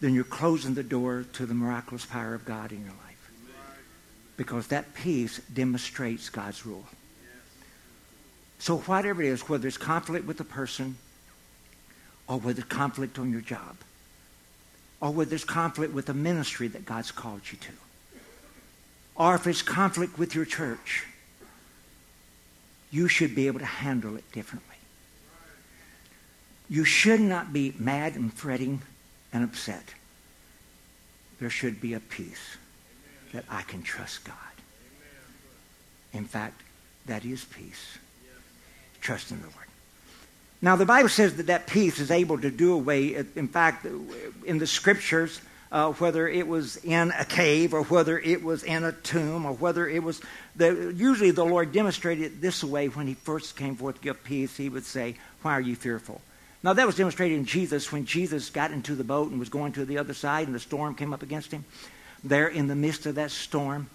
then 0.00 0.14
you're 0.14 0.24
closing 0.24 0.72
the 0.72 0.82
door 0.82 1.26
to 1.34 1.44
the 1.44 1.52
miraculous 1.52 2.06
power 2.06 2.32
of 2.32 2.46
God 2.46 2.72
in 2.72 2.80
your 2.80 2.94
life 2.94 3.07
because 4.38 4.68
that 4.68 4.94
peace 4.94 5.40
demonstrates 5.52 6.30
God's 6.30 6.64
rule. 6.64 6.84
So, 8.60 8.78
whatever 8.78 9.22
it 9.22 9.28
is, 9.28 9.48
whether 9.48 9.68
it's 9.68 9.76
conflict 9.76 10.26
with 10.26 10.40
a 10.40 10.44
person, 10.44 10.96
or 12.28 12.38
whether 12.38 12.60
it's 12.60 12.68
conflict 12.68 13.18
on 13.18 13.30
your 13.30 13.40
job, 13.40 13.76
or 15.00 15.10
whether 15.10 15.34
it's 15.34 15.44
conflict 15.44 15.92
with 15.92 16.06
the 16.06 16.14
ministry 16.14 16.68
that 16.68 16.86
God's 16.86 17.10
called 17.10 17.42
you 17.50 17.58
to, 17.58 17.72
or 19.16 19.34
if 19.34 19.46
it's 19.46 19.60
conflict 19.60 20.18
with 20.18 20.34
your 20.34 20.44
church, 20.44 21.04
you 22.90 23.08
should 23.08 23.34
be 23.34 23.48
able 23.48 23.58
to 23.58 23.66
handle 23.66 24.16
it 24.16 24.30
differently. 24.32 24.76
You 26.70 26.84
should 26.84 27.20
not 27.20 27.52
be 27.52 27.74
mad 27.78 28.14
and 28.14 28.32
fretting 28.32 28.82
and 29.32 29.42
upset. 29.42 29.94
There 31.40 31.50
should 31.50 31.80
be 31.80 31.94
a 31.94 32.00
peace 32.00 32.56
that 33.32 33.44
I 33.50 33.62
can 33.62 33.82
trust 33.82 34.24
God. 34.24 34.34
In 36.12 36.24
fact, 36.24 36.62
that 37.06 37.24
is 37.24 37.44
peace. 37.44 37.98
Trust 39.00 39.30
in 39.30 39.38
the 39.38 39.46
Lord. 39.46 39.54
Now, 40.60 40.76
the 40.76 40.86
Bible 40.86 41.08
says 41.08 41.36
that 41.36 41.46
that 41.46 41.66
peace 41.66 42.00
is 42.00 42.10
able 42.10 42.38
to 42.38 42.50
do 42.50 42.74
away, 42.74 43.14
in 43.36 43.48
fact, 43.48 43.86
in 44.44 44.58
the 44.58 44.66
scriptures, 44.66 45.40
uh, 45.70 45.92
whether 45.92 46.26
it 46.26 46.48
was 46.48 46.76
in 46.78 47.12
a 47.16 47.24
cave 47.24 47.74
or 47.74 47.84
whether 47.84 48.18
it 48.18 48.42
was 48.42 48.64
in 48.64 48.82
a 48.82 48.92
tomb 48.92 49.46
or 49.46 49.52
whether 49.52 49.88
it 49.88 50.02
was, 50.02 50.20
the, 50.56 50.92
usually 50.96 51.30
the 51.30 51.44
Lord 51.44 51.72
demonstrated 51.72 52.24
it 52.24 52.40
this 52.40 52.64
way 52.64 52.88
when 52.88 53.06
he 53.06 53.14
first 53.14 53.56
came 53.56 53.76
forth 53.76 53.96
to 53.96 54.00
give 54.00 54.24
peace. 54.24 54.56
He 54.56 54.68
would 54.68 54.84
say, 54.84 55.16
Why 55.42 55.52
are 55.52 55.60
you 55.60 55.76
fearful? 55.76 56.20
Now, 56.64 56.72
that 56.72 56.86
was 56.86 56.96
demonstrated 56.96 57.38
in 57.38 57.44
Jesus 57.44 57.92
when 57.92 58.04
Jesus 58.04 58.50
got 58.50 58.72
into 58.72 58.96
the 58.96 59.04
boat 59.04 59.30
and 59.30 59.38
was 59.38 59.48
going 59.48 59.72
to 59.72 59.84
the 59.84 59.98
other 59.98 60.14
side 60.14 60.46
and 60.46 60.54
the 60.54 60.60
storm 60.60 60.96
came 60.96 61.12
up 61.14 61.22
against 61.22 61.52
him 61.52 61.64
there 62.24 62.48
in 62.48 62.68
the 62.68 62.74
midst 62.74 63.06
of 63.06 63.16
that 63.16 63.30
storm. 63.30 63.88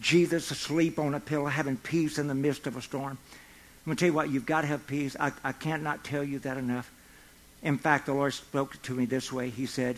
Jesus 0.00 0.50
asleep 0.50 0.98
on 0.98 1.14
a 1.14 1.20
pillow, 1.20 1.46
having 1.46 1.76
peace 1.76 2.18
in 2.18 2.26
the 2.26 2.34
midst 2.34 2.66
of 2.66 2.76
a 2.76 2.82
storm. 2.82 3.16
I'm 3.16 3.90
going 3.90 3.96
to 3.96 4.00
tell 4.00 4.08
you 4.08 4.14
what, 4.14 4.30
you've 4.30 4.46
got 4.46 4.62
to 4.62 4.66
have 4.66 4.86
peace. 4.86 5.16
I, 5.18 5.32
I 5.44 5.52
can't 5.52 5.82
not 5.82 6.04
tell 6.04 6.24
you 6.24 6.38
that 6.40 6.56
enough. 6.56 6.90
In 7.62 7.78
fact, 7.78 8.06
the 8.06 8.14
Lord 8.14 8.32
spoke 8.32 8.80
to 8.82 8.94
me 8.94 9.04
this 9.04 9.32
way. 9.32 9.50
He 9.50 9.66
said, 9.66 9.96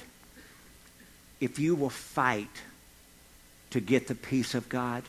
If 1.41 1.59
you 1.59 1.75
will 1.75 1.91
fight 1.91 2.51
to 3.71 3.81
get 3.81 4.09
the 4.09 4.15
peace 4.15 4.55
of 4.55 4.69
God, 4.69 5.03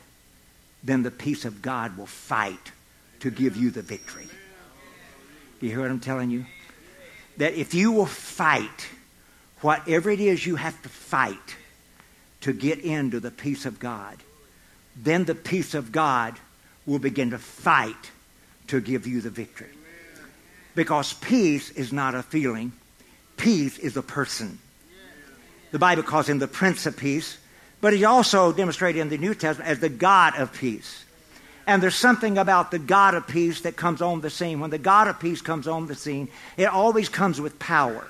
then 0.83 1.03
the 1.03 1.11
peace 1.11 1.45
of 1.45 1.61
God 1.61 1.97
will 1.97 2.05
fight 2.05 2.71
to 3.19 3.31
give 3.31 3.57
you 3.57 3.71
the 3.71 3.81
victory. 3.81 4.27
You 5.59 5.69
hear 5.69 5.81
what 5.81 5.91
I'm 5.91 5.99
telling 5.99 6.29
you? 6.29 6.45
That 7.37 7.53
if 7.53 7.73
you 7.73 7.91
will 7.91 8.05
fight 8.05 8.89
whatever 9.61 10.09
it 10.09 10.19
is 10.19 10.45
you 10.45 10.55
have 10.55 10.79
to 10.83 10.89
fight 10.89 11.55
to 12.47 12.53
get 12.53 12.79
into 12.79 13.19
the 13.19 13.29
peace 13.29 13.65
of 13.65 13.77
God, 13.77 14.15
then 14.95 15.25
the 15.25 15.35
peace 15.35 15.73
of 15.73 15.91
God 15.91 16.39
will 16.85 16.97
begin 16.97 17.31
to 17.31 17.37
fight 17.37 18.11
to 18.67 18.79
give 18.79 19.05
you 19.05 19.19
the 19.19 19.29
victory. 19.29 19.67
Because 20.73 21.11
peace 21.11 21.71
is 21.71 21.91
not 21.91 22.15
a 22.15 22.23
feeling, 22.23 22.71
peace 23.35 23.77
is 23.77 23.97
a 23.97 24.01
person. 24.01 24.59
The 25.71 25.79
Bible 25.79 26.03
calls 26.03 26.29
him 26.29 26.39
the 26.39 26.47
Prince 26.47 26.85
of 26.85 26.95
Peace, 26.95 27.37
but 27.81 27.91
he's 27.91 28.05
also 28.05 28.53
demonstrated 28.53 29.01
in 29.01 29.09
the 29.09 29.17
New 29.17 29.35
Testament 29.35 29.69
as 29.69 29.79
the 29.79 29.89
God 29.89 30.37
of 30.37 30.53
peace. 30.53 31.03
And 31.67 31.83
there's 31.83 31.95
something 31.95 32.37
about 32.37 32.71
the 32.71 32.79
God 32.79 33.13
of 33.13 33.27
peace 33.27 33.59
that 33.61 33.75
comes 33.75 34.01
on 34.01 34.21
the 34.21 34.29
scene. 34.29 34.61
When 34.61 34.69
the 34.69 34.77
God 34.77 35.09
of 35.09 35.19
peace 35.19 35.41
comes 35.41 35.67
on 35.67 35.87
the 35.87 35.95
scene, 35.95 36.29
it 36.55 36.67
always 36.67 37.09
comes 37.09 37.41
with 37.41 37.59
power. 37.59 38.07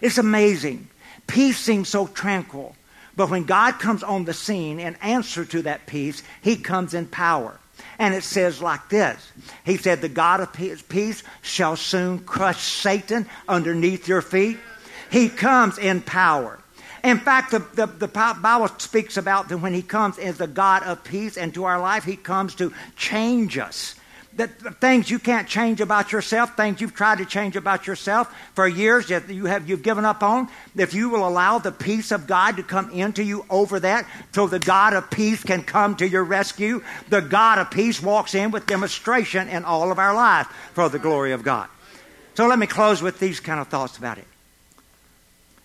It's 0.00 0.18
amazing. 0.18 0.86
Peace 1.26 1.58
seems 1.58 1.88
so 1.88 2.06
tranquil. 2.06 2.76
But 3.16 3.30
when 3.30 3.44
God 3.44 3.78
comes 3.78 4.02
on 4.02 4.24
the 4.24 4.32
scene 4.32 4.80
in 4.80 4.96
answer 4.96 5.44
to 5.44 5.62
that 5.62 5.86
peace, 5.86 6.22
he 6.40 6.56
comes 6.56 6.94
in 6.94 7.06
power. 7.06 7.58
And 7.98 8.14
it 8.14 8.24
says 8.24 8.62
like 8.62 8.88
this 8.88 9.32
He 9.64 9.76
said, 9.76 10.00
The 10.00 10.08
God 10.08 10.40
of 10.40 10.52
peace 10.52 11.22
shall 11.42 11.76
soon 11.76 12.20
crush 12.20 12.62
Satan 12.62 13.28
underneath 13.48 14.08
your 14.08 14.22
feet. 14.22 14.58
He 15.10 15.28
comes 15.28 15.78
in 15.78 16.00
power. 16.00 16.58
In 17.04 17.18
fact, 17.18 17.50
the, 17.50 17.58
the, 17.58 17.86
the, 17.86 18.08
Bible 18.08 18.68
speaks 18.78 19.16
about 19.16 19.48
that 19.48 19.58
when 19.58 19.74
He 19.74 19.82
comes 19.82 20.18
as 20.18 20.38
the 20.38 20.46
God 20.46 20.84
of 20.84 21.02
peace 21.02 21.36
into 21.36 21.64
our 21.64 21.80
life, 21.80 22.04
He 22.04 22.16
comes 22.16 22.54
to 22.56 22.72
change 22.96 23.58
us 23.58 23.96
that 24.36 24.80
things 24.80 25.10
you 25.10 25.18
can't 25.18 25.46
change 25.46 25.80
about 25.80 26.12
yourself, 26.12 26.56
things 26.56 26.80
you've 26.80 26.94
tried 26.94 27.18
to 27.18 27.26
change 27.26 27.56
about 27.56 27.86
yourself 27.86 28.34
for 28.54 28.66
years 28.66 29.08
that 29.08 29.28
you 29.28 29.46
have 29.46 29.68
you've 29.68 29.82
given 29.82 30.04
up 30.04 30.22
on, 30.22 30.48
if 30.76 30.94
you 30.94 31.08
will 31.10 31.26
allow 31.26 31.58
the 31.58 31.72
peace 31.72 32.10
of 32.10 32.26
God 32.26 32.56
to 32.56 32.62
come 32.62 32.90
into 32.90 33.22
you 33.22 33.44
over 33.50 33.80
that, 33.80 34.06
so 34.32 34.46
the 34.46 34.58
God 34.58 34.94
of 34.94 35.10
peace 35.10 35.42
can 35.42 35.62
come 35.62 35.96
to 35.96 36.08
your 36.08 36.24
rescue, 36.24 36.82
the 37.08 37.20
God 37.20 37.58
of 37.58 37.70
peace 37.70 38.02
walks 38.02 38.34
in 38.34 38.50
with 38.50 38.66
demonstration 38.66 39.48
in 39.48 39.64
all 39.64 39.92
of 39.92 39.98
our 39.98 40.14
lives 40.14 40.48
for 40.72 40.88
the 40.88 40.98
glory 40.98 41.32
of 41.32 41.42
God. 41.42 41.68
So 42.34 42.46
let 42.46 42.58
me 42.58 42.66
close 42.66 43.02
with 43.02 43.18
these 43.18 43.40
kind 43.40 43.60
of 43.60 43.68
thoughts 43.68 43.98
about 43.98 44.18
it. 44.18 44.26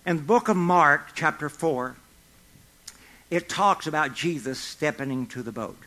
In 0.04 0.16
the 0.18 0.22
book 0.22 0.48
of 0.48 0.56
Mark, 0.56 1.10
chapter 1.14 1.48
4, 1.48 1.96
it 3.30 3.48
talks 3.48 3.86
about 3.86 4.14
Jesus 4.14 4.58
stepping 4.58 5.10
into 5.10 5.42
the 5.42 5.52
boat. 5.52 5.78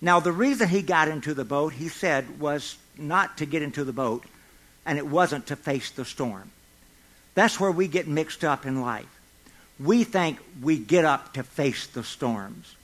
Now, 0.00 0.20
the 0.20 0.32
reason 0.32 0.68
he 0.68 0.82
got 0.82 1.08
into 1.08 1.34
the 1.34 1.44
boat, 1.44 1.72
he 1.72 1.88
said, 1.88 2.38
was 2.38 2.76
not 2.96 3.38
to 3.38 3.46
get 3.46 3.62
into 3.62 3.84
the 3.84 3.92
boat, 3.92 4.24
and 4.86 4.96
it 4.96 5.06
wasn't 5.06 5.46
to 5.48 5.56
face 5.56 5.90
the 5.90 6.04
storm. 6.04 6.50
That's 7.34 7.58
where 7.58 7.70
we 7.70 7.88
get 7.88 8.06
mixed 8.06 8.44
up 8.44 8.66
in 8.66 8.80
life. 8.80 9.06
We 9.78 10.04
think 10.04 10.38
we 10.60 10.78
get 10.78 11.04
up 11.04 11.34
to 11.34 11.42
face 11.42 11.86
the 11.86 12.02
storms 12.02 12.74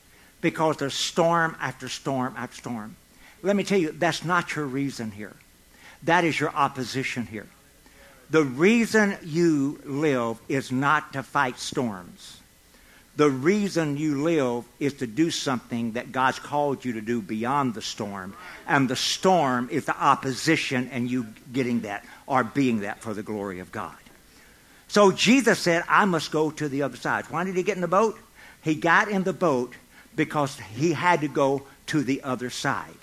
because 0.41 0.77
there's 0.77 0.95
storm 0.95 1.57
after 1.61 1.89
storm 1.89 2.35
after 2.37 2.57
storm. 2.57 2.97
Let 3.43 3.57
me 3.57 3.65
tell 3.65 3.79
you, 3.79 3.93
that's 3.93 4.25
not 4.25 4.55
your 4.55 4.67
reason 4.67 5.11
here. 5.11 5.35
That 6.05 6.25
is 6.25 6.39
your 6.39 6.51
opposition 6.51 7.27
here. 7.27 7.47
The 8.31 8.45
reason 8.45 9.17
you 9.23 9.81
live 9.85 10.39
is 10.49 10.71
not 10.71 11.13
to 11.13 11.23
fight 11.23 11.59
storms. 11.59 12.41
The 13.17 13.31
reason 13.31 13.97
you 13.97 14.23
live 14.23 14.65
is 14.81 14.95
to 14.95 15.07
do 15.07 15.31
something 15.31 15.93
that 15.93 16.11
God's 16.11 16.41
called 16.41 16.85
you 16.85 16.95
to 16.95 17.01
do 17.01 17.23
beyond 17.23 17.75
the 17.75 17.83
storm. 17.83 18.35
And 18.67 18.89
the 18.89 18.97
storm 18.97 19.69
is 19.71 19.85
the 19.85 19.97
opposition 19.97 20.89
and 20.91 21.09
you 21.09 21.29
getting 21.53 21.83
that 21.83 22.05
or 22.27 22.43
being 22.43 22.81
that 22.81 23.01
for 23.01 23.15
the 23.15 23.23
glory 23.23 23.61
of 23.61 23.71
God. 23.71 23.97
So 24.89 25.13
Jesus 25.13 25.61
said, 25.61 25.85
I 25.89 26.05
must 26.07 26.33
go 26.33 26.51
to 26.53 26.69
the 26.69 26.83
other 26.83 26.97
side. 26.97 27.27
Why 27.31 27.45
did 27.45 27.57
he 27.57 27.63
get 27.63 27.77
in 27.77 27.83
the 27.83 27.89
boat? 27.89 28.19
He 28.63 28.75
got 28.75 29.09
in 29.09 29.23
the 29.23 29.33
boat 29.33 29.75
because 30.17 30.59
he 30.59 30.93
had 30.93 31.21
to 31.21 31.29
go 31.29 31.63
to 31.87 32.03
the 32.03 32.23
other 32.23 32.51
side. 32.51 32.95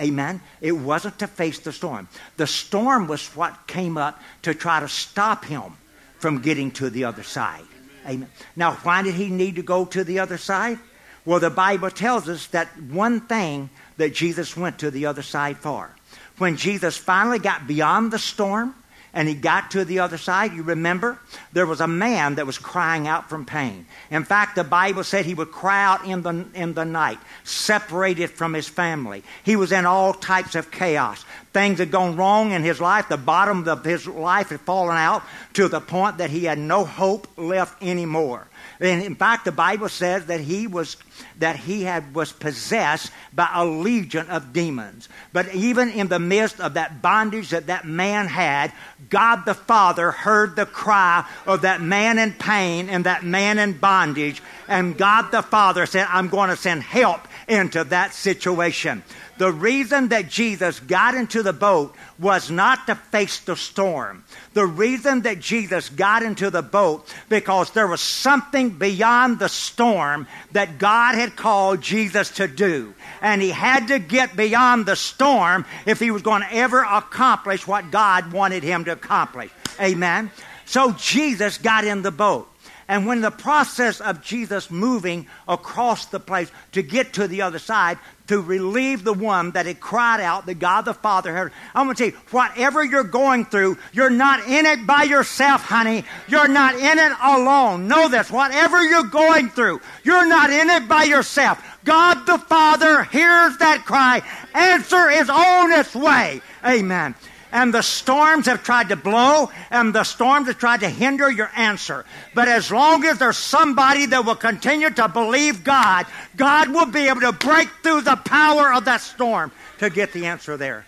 Amen. 0.00 0.40
It 0.60 0.72
wasn't 0.72 1.18
to 1.18 1.26
face 1.26 1.58
the 1.58 1.72
storm. 1.72 2.08
The 2.36 2.46
storm 2.46 3.06
was 3.06 3.26
what 3.36 3.66
came 3.66 3.98
up 3.98 4.20
to 4.42 4.54
try 4.54 4.80
to 4.80 4.88
stop 4.88 5.44
him 5.44 5.76
from 6.18 6.40
getting 6.40 6.70
to 6.72 6.88
the 6.88 7.04
other 7.04 7.22
side. 7.22 7.64
Amen. 8.08 8.30
Now, 8.56 8.72
why 8.82 9.02
did 9.02 9.14
he 9.14 9.28
need 9.28 9.56
to 9.56 9.62
go 9.62 9.84
to 9.84 10.02
the 10.02 10.18
other 10.20 10.38
side? 10.38 10.78
Well, 11.24 11.40
the 11.40 11.50
Bible 11.50 11.90
tells 11.90 12.28
us 12.28 12.46
that 12.48 12.68
one 12.80 13.20
thing 13.20 13.68
that 13.98 14.14
Jesus 14.14 14.56
went 14.56 14.78
to 14.78 14.90
the 14.90 15.06
other 15.06 15.22
side 15.22 15.58
for. 15.58 15.90
When 16.38 16.56
Jesus 16.56 16.96
finally 16.96 17.38
got 17.38 17.66
beyond 17.66 18.12
the 18.12 18.18
storm 18.18 18.74
and 19.12 19.26
he 19.26 19.34
got 19.34 19.70
to 19.70 19.84
the 19.84 20.00
other 20.00 20.18
side, 20.18 20.52
you 20.52 20.62
remember, 20.62 21.18
there 21.52 21.66
was 21.66 21.80
a 21.80 21.86
man 21.86 22.34
that 22.36 22.46
was 22.46 22.58
crying 22.58 23.08
out 23.08 23.28
from 23.28 23.46
pain. 23.46 23.86
In 24.10 24.24
fact, 24.24 24.54
the 24.54 24.64
Bible 24.64 25.02
said 25.04 25.24
he 25.24 25.34
would 25.34 25.50
cry 25.50 25.84
out 25.84 26.04
in 26.04 26.22
the, 26.22 26.46
in 26.54 26.74
the 26.74 26.84
night, 26.84 27.18
separated 27.44 28.30
from 28.30 28.52
his 28.52 28.68
family. 28.68 29.22
He 29.44 29.56
was 29.56 29.72
in 29.72 29.86
all 29.86 30.12
types 30.12 30.54
of 30.54 30.70
chaos. 30.70 31.24
Things 31.52 31.78
had 31.78 31.90
gone 31.90 32.16
wrong 32.16 32.52
in 32.52 32.62
his 32.62 32.80
life. 32.80 33.08
The 33.08 33.16
bottom 33.16 33.66
of 33.66 33.84
his 33.84 34.06
life 34.06 34.50
had 34.50 34.60
fallen 34.60 34.96
out 34.96 35.22
to 35.54 35.68
the 35.68 35.80
point 35.80 36.18
that 36.18 36.30
he 36.30 36.44
had 36.44 36.58
no 36.58 36.84
hope 36.84 37.26
left 37.36 37.82
anymore. 37.82 38.46
And 38.80 39.02
in 39.02 39.14
fact, 39.14 39.44
the 39.44 39.52
Bible 39.52 39.88
says 39.88 40.26
that 40.26 40.40
he 40.40 40.66
was 40.66 40.96
that 41.38 41.56
he 41.56 41.82
had 41.82 42.14
was 42.14 42.32
possessed 42.32 43.10
by 43.32 43.48
a 43.52 43.64
legion 43.64 44.28
of 44.28 44.52
demons. 44.52 45.08
But 45.32 45.54
even 45.54 45.90
in 45.90 46.08
the 46.08 46.18
midst 46.18 46.60
of 46.60 46.74
that 46.74 47.02
bondage 47.02 47.50
that 47.50 47.66
that 47.66 47.86
man 47.86 48.26
had, 48.26 48.72
God 49.08 49.44
the 49.44 49.54
Father 49.54 50.10
heard 50.10 50.56
the 50.56 50.66
cry 50.66 51.28
of 51.46 51.62
that 51.62 51.80
man 51.80 52.18
in 52.18 52.32
pain 52.32 52.88
and 52.88 53.04
that 53.04 53.24
man 53.24 53.58
in 53.58 53.78
bondage, 53.78 54.42
and 54.66 54.96
God 54.96 55.30
the 55.30 55.42
Father 55.42 55.86
said, 55.86 56.06
"I'm 56.10 56.28
going 56.28 56.50
to 56.50 56.56
send 56.56 56.82
help 56.82 57.27
into 57.48 57.84
that 57.84 58.14
situation." 58.14 59.02
The 59.38 59.52
reason 59.52 60.08
that 60.08 60.28
Jesus 60.28 60.80
got 60.80 61.14
into 61.14 61.44
the 61.44 61.52
boat 61.52 61.94
was 62.18 62.50
not 62.50 62.88
to 62.88 62.96
face 62.96 63.38
the 63.38 63.54
storm. 63.54 64.24
The 64.52 64.66
reason 64.66 65.22
that 65.22 65.38
Jesus 65.38 65.88
got 65.88 66.24
into 66.24 66.50
the 66.50 66.62
boat 66.62 67.08
because 67.28 67.70
there 67.70 67.86
was 67.86 68.00
something 68.00 68.70
beyond 68.70 69.38
the 69.38 69.48
storm 69.48 70.26
that 70.50 70.78
God 70.78 71.14
had 71.14 71.36
called 71.36 71.80
Jesus 71.80 72.30
to 72.32 72.48
do. 72.48 72.94
And 73.22 73.40
he 73.40 73.50
had 73.50 73.86
to 73.88 74.00
get 74.00 74.36
beyond 74.36 74.86
the 74.86 74.96
storm 74.96 75.64
if 75.86 76.00
he 76.00 76.10
was 76.10 76.22
going 76.22 76.42
to 76.42 76.52
ever 76.52 76.82
accomplish 76.82 77.64
what 77.64 77.92
God 77.92 78.32
wanted 78.32 78.64
him 78.64 78.84
to 78.86 78.92
accomplish. 78.92 79.50
Amen. 79.80 80.32
So 80.66 80.92
Jesus 80.92 81.58
got 81.58 81.84
in 81.84 82.02
the 82.02 82.10
boat. 82.10 82.48
And 82.88 83.06
when 83.06 83.20
the 83.20 83.30
process 83.30 84.00
of 84.00 84.22
Jesus 84.22 84.70
moving 84.70 85.26
across 85.46 86.06
the 86.06 86.18
place 86.18 86.50
to 86.72 86.82
get 86.82 87.12
to 87.14 87.28
the 87.28 87.42
other 87.42 87.58
side, 87.58 87.98
to 88.28 88.40
relieve 88.40 89.04
the 89.04 89.12
one 89.12 89.50
that 89.52 89.66
had 89.66 89.80
cried 89.80 90.20
out 90.20 90.46
that 90.46 90.58
God 90.58 90.82
the 90.82 90.94
Father 90.94 91.34
heard. 91.34 91.52
I'm 91.74 91.86
going 91.86 91.96
to 91.96 92.10
tell 92.10 92.12
you, 92.12 92.26
whatever 92.30 92.84
you're 92.84 93.04
going 93.04 93.46
through, 93.46 93.78
you're 93.92 94.10
not 94.10 94.46
in 94.48 94.66
it 94.66 94.86
by 94.86 95.02
yourself, 95.02 95.62
honey. 95.62 96.04
You're 96.28 96.48
not 96.48 96.74
in 96.74 96.98
it 96.98 97.12
alone. 97.22 97.88
Know 97.88 98.08
this. 98.08 98.30
Whatever 98.30 98.82
you're 98.82 99.04
going 99.04 99.48
through, 99.48 99.80
you're 100.04 100.26
not 100.26 100.50
in 100.50 100.70
it 100.70 100.88
by 100.88 101.04
yourself. 101.04 101.62
God 101.84 102.26
the 102.26 102.38
Father 102.38 103.04
hears 103.04 103.56
that 103.58 103.84
cry. 103.84 104.22
Answer 104.54 105.10
is 105.10 105.28
on 105.30 105.72
its 105.72 105.94
way. 105.94 106.40
Amen 106.64 107.14
and 107.52 107.72
the 107.72 107.82
storms 107.82 108.46
have 108.46 108.62
tried 108.62 108.90
to 108.90 108.96
blow, 108.96 109.50
and 109.70 109.94
the 109.94 110.04
storms 110.04 110.46
have 110.46 110.58
tried 110.58 110.80
to 110.80 110.88
hinder 110.88 111.30
your 111.30 111.50
answer. 111.56 112.04
But 112.34 112.48
as 112.48 112.70
long 112.70 113.04
as 113.04 113.18
there's 113.18 113.36
somebody 113.36 114.06
that 114.06 114.24
will 114.24 114.36
continue 114.36 114.90
to 114.90 115.08
believe 115.08 115.64
God, 115.64 116.06
God 116.36 116.70
will 116.70 116.86
be 116.86 117.08
able 117.08 117.20
to 117.22 117.32
break 117.32 117.68
through 117.82 118.02
the 118.02 118.16
power 118.16 118.72
of 118.72 118.84
that 118.84 119.00
storm 119.00 119.52
to 119.78 119.90
get 119.90 120.12
the 120.12 120.26
answer 120.26 120.56
there. 120.56 120.86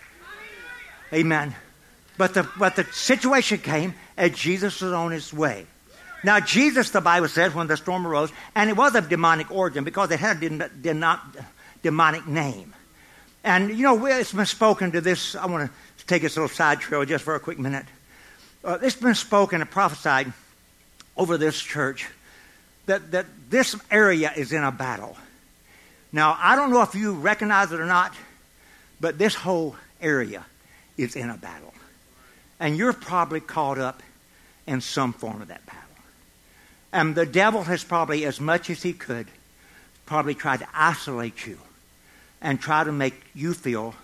Amen. 1.13 1.55
But 2.17 2.33
the, 2.33 2.47
but 2.57 2.75
the 2.75 2.83
situation 2.85 3.57
came 3.57 3.95
as 4.17 4.31
Jesus 4.31 4.81
was 4.81 4.93
on 4.93 5.11
his 5.11 5.33
way. 5.33 5.65
Now, 6.23 6.39
Jesus, 6.39 6.91
the 6.91 7.01
Bible 7.01 7.27
says, 7.27 7.53
when 7.55 7.65
the 7.65 7.77
storm 7.77 8.05
arose, 8.05 8.31
and 8.53 8.69
it 8.69 8.77
was 8.77 8.93
of 8.93 9.09
demonic 9.09 9.49
origin 9.49 9.83
because 9.83 10.11
it 10.11 10.19
had 10.19 10.43
a 10.43 10.69
demonic 11.81 12.27
name. 12.27 12.75
And, 13.43 13.71
you 13.71 13.81
know, 13.83 14.05
it's 14.05 14.31
been 14.31 14.45
spoken 14.45 14.91
to 14.91 15.01
this. 15.01 15.33
I 15.33 15.47
want 15.47 15.67
to 15.67 15.77
take 16.07 16.21
this 16.21 16.35
little 16.35 16.49
side 16.49 16.79
trail 16.79 17.05
just 17.05 17.23
for 17.23 17.35
a 17.35 17.39
quick 17.39 17.59
minute. 17.59 17.85
Uh, 18.63 18.77
it's 18.81 18.95
been 18.95 19.15
spoken 19.15 19.61
and 19.61 19.69
prophesied 19.69 20.31
over 21.17 21.37
this 21.37 21.59
church 21.59 22.07
that, 22.85 23.11
that 23.11 23.25
this 23.49 23.75
area 23.89 24.31
is 24.35 24.53
in 24.53 24.63
a 24.63 24.71
battle. 24.71 25.15
Now, 26.11 26.37
I 26.39 26.55
don't 26.55 26.71
know 26.71 26.81
if 26.81 26.93
you 26.93 27.13
recognize 27.13 27.71
it 27.71 27.79
or 27.79 27.85
not, 27.85 28.13
but 28.99 29.17
this 29.17 29.33
whole 29.33 29.75
area 30.01 30.45
is 30.97 31.15
in 31.15 31.29
a 31.29 31.37
battle. 31.37 31.73
And 32.59 32.77
you're 32.77 32.93
probably 32.93 33.39
caught 33.39 33.79
up 33.79 34.03
in 34.67 34.81
some 34.81 35.13
form 35.13 35.41
of 35.41 35.47
that 35.47 35.65
battle. 35.65 35.81
And 36.93 37.15
the 37.15 37.25
devil 37.25 37.63
has 37.63 37.83
probably, 37.83 38.25
as 38.25 38.39
much 38.39 38.69
as 38.69 38.83
he 38.83 38.93
could, 38.93 39.27
probably 40.05 40.35
tried 40.35 40.59
to 40.59 40.67
isolate 40.73 41.45
you 41.47 41.57
and 42.41 42.59
try 42.59 42.83
to 42.83 42.91
make 42.91 43.13
you 43.33 43.53
feel 43.53 43.95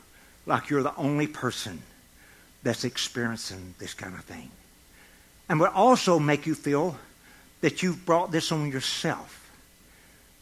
like 0.48 0.70
you're 0.70 0.84
the 0.84 0.96
only 0.96 1.28
person 1.28 1.82
that's 2.64 2.84
experiencing 2.84 3.76
this 3.78 3.94
kind 3.94 4.16
of 4.16 4.24
thing. 4.24 4.50
And 5.48 5.60
would 5.60 5.70
also 5.70 6.18
make 6.18 6.48
you 6.48 6.56
feel 6.56 6.98
that 7.62 7.84
you've 7.84 8.06
brought 8.06 8.32
this 8.32 8.52
on 8.52 8.72
yourself 8.72 9.52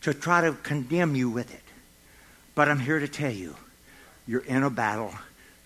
to 0.01 0.13
try 0.13 0.41
to 0.41 0.53
condemn 0.53 1.15
you 1.15 1.29
with 1.29 1.53
it. 1.53 1.61
But 2.53 2.69
I'm 2.69 2.79
here 2.79 2.99
to 2.99 3.07
tell 3.07 3.31
you, 3.31 3.55
you're 4.27 4.41
in 4.41 4.63
a 4.63 4.69
battle. 4.69 5.13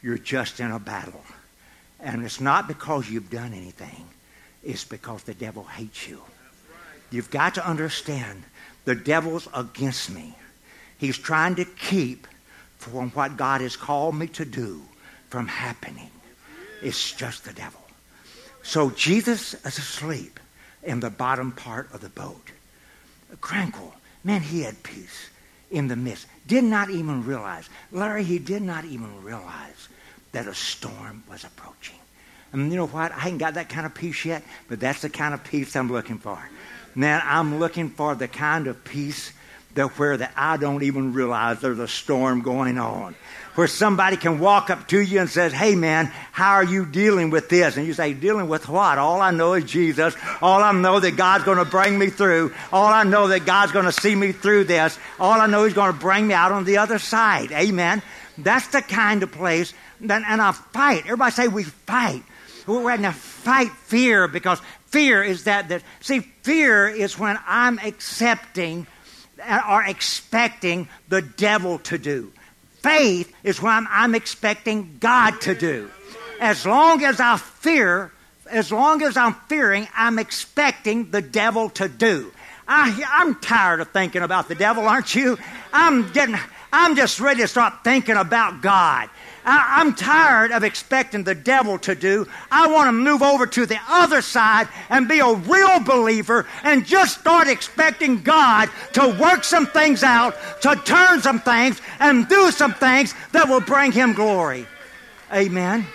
You're 0.02 0.18
just 0.18 0.60
in 0.60 0.72
a 0.72 0.80
battle. 0.80 1.24
And 2.00 2.24
it's 2.24 2.40
not 2.40 2.68
because 2.68 3.10
you've 3.10 3.30
done 3.30 3.54
anything. 3.54 4.06
It's 4.64 4.86
because 4.86 5.24
the 5.24 5.34
devil 5.34 5.64
hates 5.64 6.08
you. 6.08 6.22
You've 7.12 7.32
got 7.32 7.56
to 7.56 7.68
understand 7.68 8.44
the 8.86 8.96
devil's 8.96 9.48
against 9.54 10.10
me. 10.10 10.36
He's 10.98 11.18
trying 11.18 11.56
to 11.56 11.66
keep 11.66 12.28
from 12.80 13.12
what 13.12 13.38
God 13.38 13.62
has 13.62 13.76
called 13.76 14.16
me 14.16 14.28
to 14.28 14.46
do 14.46 14.82
from 15.30 15.48
happening. 15.48 16.10
It's 16.82 17.12
just 17.12 17.46
the 17.46 17.54
devil. 17.54 17.82
So 18.64 18.90
Jesus 18.92 19.54
is 19.54 19.78
asleep 19.78 20.40
in 20.84 21.00
the 21.00 21.10
bottom 21.10 21.52
part 21.52 21.94
of 21.94 22.02
the 22.02 22.10
boat. 22.10 22.52
Tranquil. 23.42 23.94
Man, 24.24 24.42
he 24.42 24.62
had 24.62 24.82
peace 24.84 25.30
in 25.72 25.88
the 25.88 25.96
midst. 25.96 26.26
Did 26.48 26.64
not 26.64 26.90
even 26.90 27.26
realize. 27.26 27.70
Larry, 27.92 28.24
he 28.24 28.40
did 28.40 28.62
not 28.62 28.86
even 28.86 29.24
realize 29.24 29.88
that 30.32 30.48
a 30.48 30.54
storm 30.54 31.24
was 31.30 31.44
approaching. 31.44 31.98
And 32.52 32.72
you 32.72 32.78
know 32.78 32.88
what? 32.88 33.12
I 33.12 33.28
ain't 33.28 33.38
got 33.38 33.54
that 33.54 33.70
kind 33.70 33.86
of 33.86 33.94
peace 33.94 34.26
yet, 34.26 34.44
but 34.68 34.80
that's 34.80 35.02
the 35.02 35.10
kind 35.10 35.34
of 35.34 35.44
peace 35.44 35.76
I'm 35.76 35.92
looking 35.92 36.18
for. 36.18 36.40
Man, 36.96 37.22
I'm 37.24 37.60
looking 37.60 37.90
for 37.90 38.16
the 38.16 38.28
kind 38.28 38.68
of 38.68 38.84
peace 38.84 39.32
that 39.76 39.98
where 40.00 40.18
that 40.18 40.34
I 40.36 40.58
don't 40.58 40.84
even 40.84 41.14
realize 41.14 41.62
there's 41.62 41.80
a 41.80 41.88
storm 41.88 42.42
going 42.42 42.78
on 42.78 43.16
where 43.56 43.68
somebody 43.68 44.16
can 44.16 44.40
walk 44.40 44.70
up 44.70 44.88
to 44.88 45.00
you 45.00 45.20
and 45.20 45.30
says, 45.30 45.52
Hey 45.52 45.76
man, 45.76 46.06
how 46.32 46.54
are 46.54 46.64
you 46.64 46.86
dealing 46.86 47.30
with 47.30 47.50
this? 47.50 47.76
And 47.76 47.86
you 47.86 47.94
say, 47.94 48.14
Dealing 48.14 48.48
with 48.48 48.70
what? 48.70 48.98
All 48.98 49.22
I 49.22 49.32
know 49.32 49.54
is 49.54 49.66
Jesus. 49.66 50.16
All 50.42 50.64
I 50.64 50.72
know 50.72 51.00
that 51.00 51.18
God's 51.18 51.44
going 51.44 51.58
to 51.58 51.66
bring 51.66 52.00
me 52.00 52.10
through. 52.10 52.54
All 52.72 52.88
I 52.88 53.04
know 53.04 53.28
that 53.28 53.46
God's 53.46 53.72
going 53.72 53.86
to 53.86 53.92
see 53.92 54.16
me 54.16 54.32
through 54.32 54.64
this. 54.64 54.98
All 55.20 55.42
I 55.42 55.48
know 55.48 55.70
going 55.72 55.92
to 55.92 56.00
bring 56.00 56.28
me 56.28 56.34
out 56.34 56.52
on 56.52 56.64
the 56.64 56.78
other 56.78 57.00
side. 57.00 57.52
Amen. 57.52 58.02
That's 58.38 58.68
the 58.68 58.82
kind 58.82 59.24
of 59.24 59.32
place 59.32 59.74
that, 60.02 60.24
and 60.26 60.42
I 60.42 60.52
fight. 60.54 61.04
Everybody 61.06 61.32
say 61.32 61.48
we 61.48 61.64
fight. 61.64 62.24
We're 62.66 62.90
having 62.90 63.06
to 63.06 63.12
fight 63.12 63.72
fear 63.72 64.28
because 64.28 64.62
fear 64.86 65.24
is 65.24 65.46
that, 65.46 65.70
that, 65.70 65.84
see, 66.00 66.20
fear 66.44 66.88
is 66.88 67.18
when 67.18 67.38
I'm 67.46 67.80
accepting 67.80 68.88
or 69.70 69.84
expecting 69.84 70.88
the 71.08 71.22
devil 71.22 71.80
to 71.80 71.98
do. 71.98 72.32
Faith 72.82 73.34
is 73.44 73.62
what 73.62 73.72
I'm, 73.72 73.88
I'm 73.90 74.16
expecting 74.16 74.98
God 75.00 75.42
to 75.42 75.56
do. 75.56 75.90
As 76.40 76.66
long 76.66 77.04
as 77.04 77.20
I 77.20 77.38
fear, 77.38 78.12
as 78.50 78.72
long 78.72 79.02
as 79.02 79.18
I'm 79.18 79.34
fearing, 79.48 79.88
I'm 79.96 80.18
expecting 80.18 81.12
the 81.12 81.22
devil 81.22 81.70
to 81.72 81.88
do. 81.90 82.32
I, 82.68 83.04
I'm 83.12 83.36
tired 83.36 83.82
of 83.82 83.90
thinking 83.92 84.22
about 84.22 84.48
the 84.48 84.56
devil, 84.56 84.88
aren't 84.88 85.14
you? 85.16 85.38
I'm 85.74 86.12
getting, 86.12 86.38
I'm 86.72 86.96
just 86.96 87.20
ready 87.20 87.42
to 87.42 87.48
start 87.48 87.84
thinking 87.84 88.16
about 88.16 88.62
God. 88.62 89.10
I, 89.46 89.82
am 89.82 89.96
tired 89.96 90.52
of 90.52 90.64
expecting 90.64 91.24
the 91.24 91.36
devil 91.36 91.78
to 91.80 91.96
do. 91.96 92.28
I 92.52 92.68
want 92.68 92.88
to 92.88 92.92
move 92.92 93.22
over 93.22 93.46
to 93.48 93.66
the 93.66 93.80
other 93.88 94.22
side 94.22 94.68
and 94.90 95.08
be 95.08 95.20
a 95.20 95.34
real 95.34 95.80
believer 95.80 96.46
and 96.64 96.86
just 96.86 97.20
start 97.20 97.48
expecting 97.48 98.22
God 98.22 98.70
to 98.94 99.18
work 99.20 99.44
some 99.44 99.66
things 99.66 100.04
out, 100.04 100.36
to 100.62 100.76
turn 100.86 101.22
some 101.22 101.40
things, 101.40 101.82
and 102.00 102.28
do 102.28 102.52
some 102.52 102.74
things 102.74 103.14
that 103.32 103.48
will 103.48 103.62
bring 103.62 103.92
him 103.92 104.14
glory. 104.14 104.68
Amen. 105.34 105.86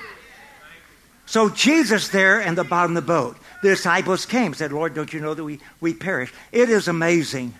So 1.27 1.49
Jesus 1.49 2.09
there 2.09 2.41
in 2.41 2.55
the 2.55 2.65
bottom 2.65 2.97
of 2.97 3.03
the 3.03 3.07
boat, 3.07 3.37
the 3.63 3.71
disciples 3.71 4.27
came, 4.27 4.55
said, 4.55 4.73
Lord, 4.73 4.95
don't 4.95 5.13
you 5.13 5.21
know 5.21 5.35
that 5.35 5.45
we, 5.45 5.59
we 5.81 5.95
perish? 5.95 6.33
It 6.53 6.69
is 6.69 6.87
amazing. 6.87 7.55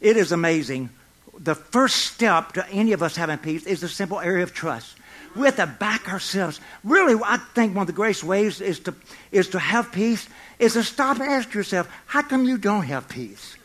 It 0.00 0.16
is 0.16 0.32
amazing. 0.32 0.90
The 1.38 1.54
first 1.54 1.96
step 1.96 2.52
to 2.52 2.68
any 2.68 2.92
of 2.92 3.02
us 3.02 3.16
having 3.16 3.38
peace 3.38 3.64
is 3.64 3.80
the 3.80 3.88
simple 3.88 4.20
area 4.20 4.42
of 4.42 4.52
trust 4.52 4.96
we 5.36 5.46
have 5.46 5.56
to 5.56 5.66
back 5.66 6.12
ourselves. 6.12 6.60
Really, 6.84 7.20
I 7.24 7.36
think 7.54 7.74
one 7.74 7.82
of 7.82 7.86
the 7.86 7.92
greatest 7.92 8.24
ways 8.24 8.60
is 8.60 8.80
to, 8.80 8.94
is 9.32 9.48
to 9.48 9.58
have 9.58 9.92
peace 9.92 10.28
is 10.58 10.72
to 10.72 10.82
stop 10.82 11.20
and 11.20 11.30
ask 11.30 11.52
yourself, 11.52 11.88
how 12.06 12.22
come 12.22 12.44
you 12.44 12.58
don't 12.58 12.84
have 12.84 13.08
peace? 13.08 13.56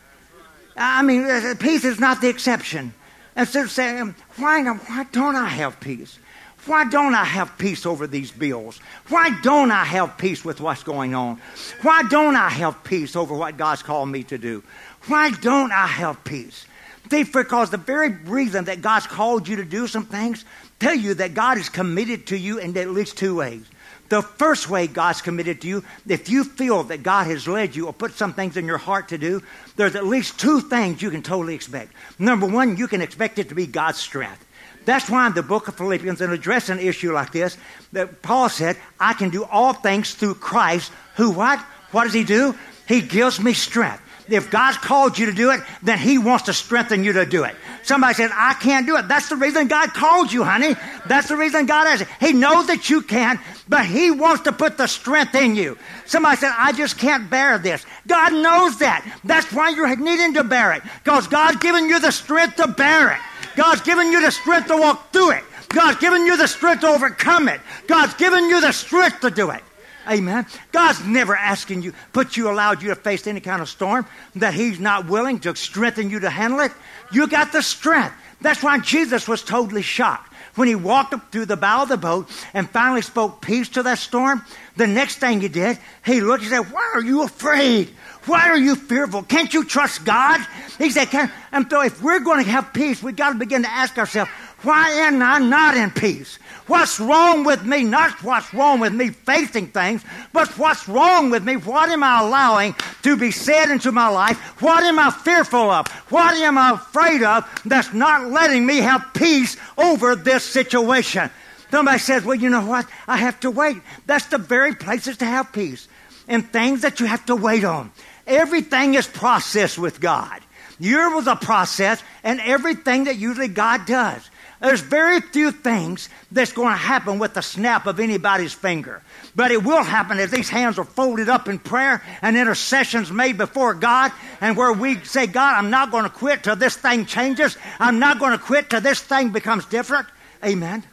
I 0.76 1.02
mean, 1.02 1.24
uh, 1.24 1.56
peace 1.60 1.86
is 1.86 2.00
not 2.00 2.22
the 2.22 2.30
exception. 2.30 2.94
Instead 3.36 3.66
of 3.66 3.72
saying, 3.72 4.16
why, 4.36 4.64
why 4.64 5.06
don't 5.12 5.36
I 5.36 5.48
have 5.48 5.80
peace? 5.80 6.18
Why 6.66 6.86
don't 6.86 7.16
I 7.16 7.24
have 7.24 7.58
peace 7.58 7.86
over 7.86 8.06
these 8.06 8.30
bills? 8.30 8.80
Why 9.10 9.36
don't 9.42 9.72
I 9.72 9.84
have 9.84 10.18
peace 10.18 10.46
with 10.46 10.62
what's 10.62 10.84
going 10.84 11.16
on? 11.16 11.42
Why 11.82 12.04
don't 12.04 12.36
I 12.36 12.50
have 12.50 12.84
peace 12.84 13.16
over 13.16 13.34
what 13.34 13.58
God's 13.58 13.82
called 13.82 14.10
me 14.10 14.24
to 14.24 14.38
do? 14.38 14.64
Why 15.08 15.32
don't 15.32 15.72
I 15.72 15.88
have 15.88 16.24
peace? 16.24 16.66
See, 17.10 17.24
because 17.24 17.72
the 17.72 17.78
very 17.78 18.10
reason 18.10 18.66
that 18.66 18.82
God's 18.82 19.08
called 19.08 19.48
you 19.48 19.56
to 19.56 19.66
do 19.66 19.88
some 19.88 20.06
things, 20.06 20.46
tell 20.82 20.96
you 20.96 21.14
that 21.16 21.34
God 21.34 21.58
is 21.58 21.70
committed 21.70 22.28
to 22.28 22.38
you 22.38 22.58
in 22.58 22.76
at 22.76 22.90
least 22.90 23.18
two 23.18 23.36
ways. 23.36 23.64
The 24.10 24.22
first 24.22 24.70
way 24.70 24.88
God's 24.88 25.22
committed 25.22 25.62
to 25.62 25.68
you, 25.68 25.84
if 26.06 26.28
you 26.28 26.44
feel 26.44 26.84
that 26.84 27.04
God 27.04 27.28
has 27.28 27.48
led 27.48 27.76
you 27.76 27.88
or 27.88 27.94
put 27.94 28.14
some 28.14 28.34
things 28.34 28.58
in 28.58 28.66
your 28.66 28.78
heart 28.78 29.08
to 29.10 29.18
do, 29.18 29.42
there's 29.78 29.96
at 29.96 30.06
least 30.06 30.38
two 30.38 30.60
things 30.60 31.02
you 31.02 31.12
can 31.12 31.22
totally 31.22 31.56
expect. 31.56 31.94
Number 32.20 32.46
one, 32.46 32.76
you 32.76 32.88
can 32.88 33.02
expect 33.02 33.40
it 33.40 33.48
to 33.50 33.56
be 33.56 33.68
God's 33.68 34.00
strength. 34.00 34.46
That's 34.84 35.10
why 35.10 35.28
in 35.28 35.34
the 35.34 35.44
book 35.44 35.68
of 35.68 35.78
Philippians, 35.78 36.20
in 36.20 36.32
addressing 36.32 36.80
an 36.80 36.86
issue 36.86 37.14
like 37.14 37.32
this, 37.32 37.58
that 37.94 38.22
Paul 38.22 38.50
said, 38.50 38.76
I 39.00 39.14
can 39.14 39.30
do 39.30 39.46
all 39.46 39.74
things 39.74 40.14
through 40.14 40.36
Christ, 40.36 40.92
who 41.16 41.32
what? 41.32 41.60
What 41.92 42.06
does 42.06 42.14
he 42.14 42.24
do? 42.24 42.56
He 42.88 43.02
gives 43.02 43.40
me 43.40 43.54
strength. 43.54 44.02
If 44.32 44.50
God's 44.50 44.78
called 44.78 45.18
you 45.18 45.26
to 45.26 45.34
do 45.34 45.52
it, 45.52 45.62
then 45.84 45.98
He 45.98 46.18
wants 46.18 46.46
to 46.46 46.54
strengthen 46.54 47.04
you 47.04 47.14
to 47.14 47.26
do 47.26 47.44
it. 47.44 47.56
Somebody 47.84 48.14
says, 48.14 48.32
I 48.34 48.54
can't 48.54 48.86
do 48.86 48.96
it. 48.96 49.08
That's 49.08 49.30
the 49.30 49.36
reason 49.36 49.68
God 49.68 49.90
called 49.90 50.32
you, 50.32 50.44
honey. 50.44 50.76
That's 51.08 51.28
the 51.28 51.36
reason 51.36 51.66
God 51.66 51.88
has 51.88 52.02
it. 52.02 52.08
He 52.20 52.32
knows 52.34 52.68
that 52.68 52.90
you 52.90 53.02
can, 53.02 53.40
but 53.68 53.86
He 53.86 54.12
wants 54.12 54.44
to 54.44 54.52
put 54.52 54.78
the 54.78 54.88
strength 54.88 55.36
in 55.36 55.56
you. 55.56 55.78
Somebody 56.06 56.38
said, 56.38 56.54
I 56.58 56.72
just 56.72 56.98
can't 56.98 57.30
bear 57.30 57.58
this. 57.58 57.86
God 58.08 58.34
knows 58.34 58.80
that. 58.80 59.06
That's 59.24 59.52
why 59.52 59.70
you're 59.70 59.96
needing 59.96 60.34
to 60.36 60.44
bear 60.44 60.74
it. 60.74 60.84
Because 61.04 61.28
God's 61.28 61.58
given 61.58 61.90
you 61.90 62.00
the 62.00 62.12
strength 62.12 62.56
to 62.58 62.68
bear 62.68 63.12
it. 63.12 63.20
God's 63.56 63.82
given 63.82 64.12
you 64.12 64.22
the 64.22 64.32
strength 64.32 64.68
to 64.68 64.78
walk 64.78 65.12
through 65.12 65.32
it. 65.32 65.44
God's 65.70 66.00
given 66.00 66.26
you 66.26 66.38
the 66.38 66.48
strength 66.48 66.82
to 66.82 66.88
overcome 66.88 67.48
it. 67.48 67.62
God's 67.88 68.14
given 68.16 68.46
you 68.46 68.62
the 68.62 68.72
strength 68.72 69.22
to 69.22 69.32
do 69.32 69.52
it. 69.52 69.64
Amen. 70.12 70.46
God's 70.74 71.06
never 71.06 71.36
asking 71.36 71.84
you, 71.84 71.94
put 72.12 72.36
you, 72.36 72.52
allowed 72.52 72.82
you 72.82 72.90
to 72.90 72.96
face 72.96 73.26
any 73.28 73.40
kind 73.40 73.62
of 73.62 73.70
storm 73.70 74.06
that 74.36 74.54
He's 74.54 74.80
not 74.80 75.08
willing 75.08 75.40
to 75.42 75.56
strengthen 75.56 76.10
you 76.10 76.20
to 76.20 76.30
handle 76.30 76.60
it. 76.60 76.72
You 77.14 77.28
got 77.28 77.54
the 77.54 77.62
strength. 77.62 78.14
That's 78.42 78.62
why 78.62 78.80
Jesus 78.80 79.28
was 79.28 79.44
totally 79.44 79.84
shocked. 79.84 80.28
When 80.56 80.68
he 80.68 80.76
walked 80.76 81.14
up 81.14 81.32
through 81.32 81.46
the 81.46 81.56
bow 81.56 81.84
of 81.84 81.90
the 81.90 81.96
boat 81.96 82.30
and 82.54 82.70
finally 82.70 83.02
spoke 83.02 83.42
peace 83.42 83.70
to 83.70 83.84
that 83.84 84.00
storm, 84.00 84.44
the 84.76 84.88
next 84.88 85.20
thing 85.20 85.40
he 85.40 85.48
did, 85.48 85.78
he 86.04 86.20
looked 86.20 86.44
and 86.44 86.52
said, 86.52 86.74
Why 86.74 86.92
are 86.94 87.02
you 87.02 87.24
afraid? 87.24 87.90
Why 88.26 88.50
are 88.50 88.58
you 88.58 88.76
fearful? 88.76 89.24
Can't 89.24 89.54
you 89.54 89.64
trust 89.64 90.04
God? 90.04 90.46
He 90.78 90.90
said, 90.90 91.10
Can, 91.10 91.32
and 91.54 91.68
so 91.70 91.82
if 91.82 92.02
we're 92.02 92.20
going 92.20 92.44
to 92.44 92.52
have 92.52 92.74
peace, 92.74 93.02
we've 93.02 93.16
got 93.16 93.30
to 93.30 93.40
begin 93.40 93.64
to 93.64 93.72
ask 93.72 93.98
ourselves, 93.98 94.30
why 94.64 94.90
am 94.92 95.22
I 95.22 95.40
not 95.40 95.76
in 95.76 95.92
peace? 95.92 96.38
What's 96.68 97.00
wrong 97.00 97.44
with 97.44 97.66
me? 97.66 97.84
Not 97.84 98.24
what's 98.24 98.54
wrong 98.54 98.80
with 98.80 98.94
me 98.94 99.10
facing 99.10 99.68
things, 99.68 100.04
but 100.32 100.48
what's 100.58 100.88
wrong 100.88 101.30
with 101.30 101.44
me? 101.44 101.58
What 101.58 101.90
am 101.90 102.04
I 102.04 102.22
allowing 102.22 102.76
to 103.02 103.18
be 103.18 103.32
said 103.32 103.72
into 103.72 103.92
my 103.92 104.08
life? 104.08 104.38
What 104.62 104.84
am 104.84 105.00
I 105.00 105.10
fearful 105.12 105.70
of? 105.70 105.88
What 106.10 106.36
am 106.36 106.58
I 106.58 106.72
afraid 106.72 107.24
of 107.24 107.50
that's 107.66 107.94
not 107.94 108.30
letting 108.30 108.66
me 108.66 108.78
have 108.78 109.14
peace 109.14 109.58
over 109.78 110.16
this 110.16 110.44
situation? 110.44 111.30
Somebody 111.72 112.00
says, 112.00 112.24
well, 112.24 112.36
you 112.36 112.50
know 112.50 112.66
what? 112.66 112.88
I 113.08 113.18
have 113.18 113.40
to 113.42 113.52
wait. 113.52 113.78
That's 114.06 114.26
the 114.26 114.38
very 114.38 114.76
places 114.76 115.18
to 115.18 115.26
have 115.26 115.52
peace. 115.52 115.88
And 116.28 116.50
things 116.52 116.82
that 116.82 117.00
you 117.00 117.06
have 117.06 117.26
to 117.26 117.36
wait 117.36 117.64
on. 117.64 117.92
Everything 118.28 118.94
is 118.94 119.08
processed 119.08 119.80
with 119.80 120.00
God. 120.00 120.42
Yours 120.80 121.14
was 121.14 121.28
a 121.28 121.36
process, 121.36 122.02
and 122.24 122.40
everything 122.42 123.04
that 123.06 123.18
usually 123.18 123.48
God 123.48 123.86
does. 123.86 124.30
There's 124.62 124.82
very 124.82 125.22
few 125.22 125.52
things 125.52 126.08
that's 126.32 126.54
going 126.54 126.72
to 126.72 126.78
happen 126.78 127.18
with 127.18 127.34
the 127.34 127.42
snap 127.42 127.88
of 127.88 128.00
anybody's 128.00 128.54
finger. 128.54 129.02
But 129.36 129.52
it 129.52 129.64
will 129.64 129.84
happen 129.84 130.20
if 130.20 130.30
these 130.30 130.50
hands 130.50 130.78
are 130.78 130.86
folded 130.86 131.30
up 131.30 131.50
in 131.50 131.58
prayer 131.58 132.04
and 132.22 132.38
intercessions 132.38 133.12
made 133.12 133.38
before 133.38 133.74
God, 133.74 134.12
and 134.40 134.56
where 134.56 134.72
we 134.72 135.04
say, 135.04 135.26
God, 135.26 135.56
I'm 135.56 135.72
not 135.72 135.90
going 135.90 136.04
to 136.04 136.12
quit 136.12 136.44
till 136.44 136.56
this 136.56 136.76
thing 136.76 137.06
changes. 137.06 137.58
I'm 137.80 137.98
not 137.98 138.20
going 138.20 138.34
to 138.34 138.38
quit 138.38 138.70
till 138.70 138.82
this 138.82 139.02
thing 139.02 139.30
becomes 139.30 139.66
different. 139.66 140.08
Amen. 140.46 140.84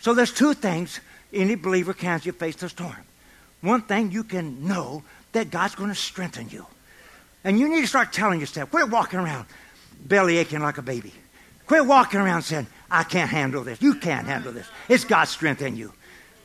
So 0.00 0.14
there's 0.14 0.32
two 0.32 0.54
things 0.54 1.00
any 1.32 1.56
believer 1.56 1.92
can 1.92 2.16
as 2.16 2.26
you 2.26 2.32
face 2.32 2.56
the 2.56 2.70
storm. 2.70 2.96
One 3.60 3.82
thing 3.82 4.12
you 4.12 4.24
can 4.24 4.66
know 4.66 5.02
that 5.32 5.50
God's 5.50 5.74
going 5.74 5.90
to 5.90 5.94
strengthen 5.94 6.48
you. 6.48 6.66
And 7.44 7.58
you 7.58 7.68
need 7.68 7.82
to 7.82 7.86
start 7.86 8.12
telling 8.12 8.40
yourself, 8.40 8.70
quit 8.70 8.88
walking 8.88 9.18
around 9.18 9.46
belly 10.04 10.38
aching 10.38 10.60
like 10.60 10.78
a 10.78 10.82
baby. 10.82 11.12
Quit 11.66 11.86
walking 11.86 12.20
around 12.20 12.42
saying, 12.42 12.66
I 12.94 13.02
can't 13.02 13.28
handle 13.28 13.64
this. 13.64 13.82
You 13.82 13.96
can't 13.96 14.26
handle 14.26 14.52
this. 14.52 14.68
It's 14.88 15.04
God's 15.04 15.30
strength 15.30 15.62
in 15.62 15.76
you. 15.76 15.92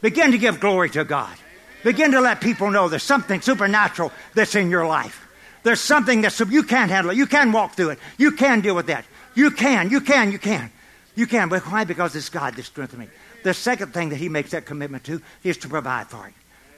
Begin 0.01 0.31
to 0.31 0.37
give 0.39 0.59
glory 0.59 0.89
to 0.91 1.03
God. 1.03 1.35
Begin 1.83 2.11
to 2.13 2.21
let 2.21 2.41
people 2.41 2.71
know 2.71 2.89
there's 2.89 3.03
something 3.03 3.39
supernatural 3.39 4.11
that's 4.33 4.55
in 4.55 4.71
your 4.71 4.87
life. 4.87 5.27
There's 5.61 5.79
something 5.79 6.21
that 6.21 6.39
you 6.39 6.63
can't 6.63 6.89
handle 6.89 7.11
it. 7.11 7.17
You 7.17 7.27
can 7.27 7.51
walk 7.51 7.75
through 7.75 7.91
it. 7.91 7.99
You 8.17 8.31
can 8.31 8.61
deal 8.61 8.75
with 8.75 8.87
that. 8.87 9.05
You 9.35 9.51
can, 9.51 9.91
you 9.91 10.01
can, 10.01 10.31
you 10.31 10.39
can. 10.39 10.71
You 11.15 11.27
can. 11.27 11.49
But 11.49 11.61
why? 11.67 11.83
Because 11.83 12.15
it's 12.15 12.29
God 12.29 12.55
that 12.55 12.63
strengthens 12.63 12.99
me. 12.99 13.07
The 13.43 13.53
second 13.53 13.93
thing 13.93 14.09
that 14.09 14.15
He 14.15 14.27
makes 14.27 14.51
that 14.51 14.65
commitment 14.65 15.03
to 15.03 15.21
is 15.43 15.57
to 15.57 15.69
provide 15.69 16.07
for 16.07 16.27
it. 16.27 16.33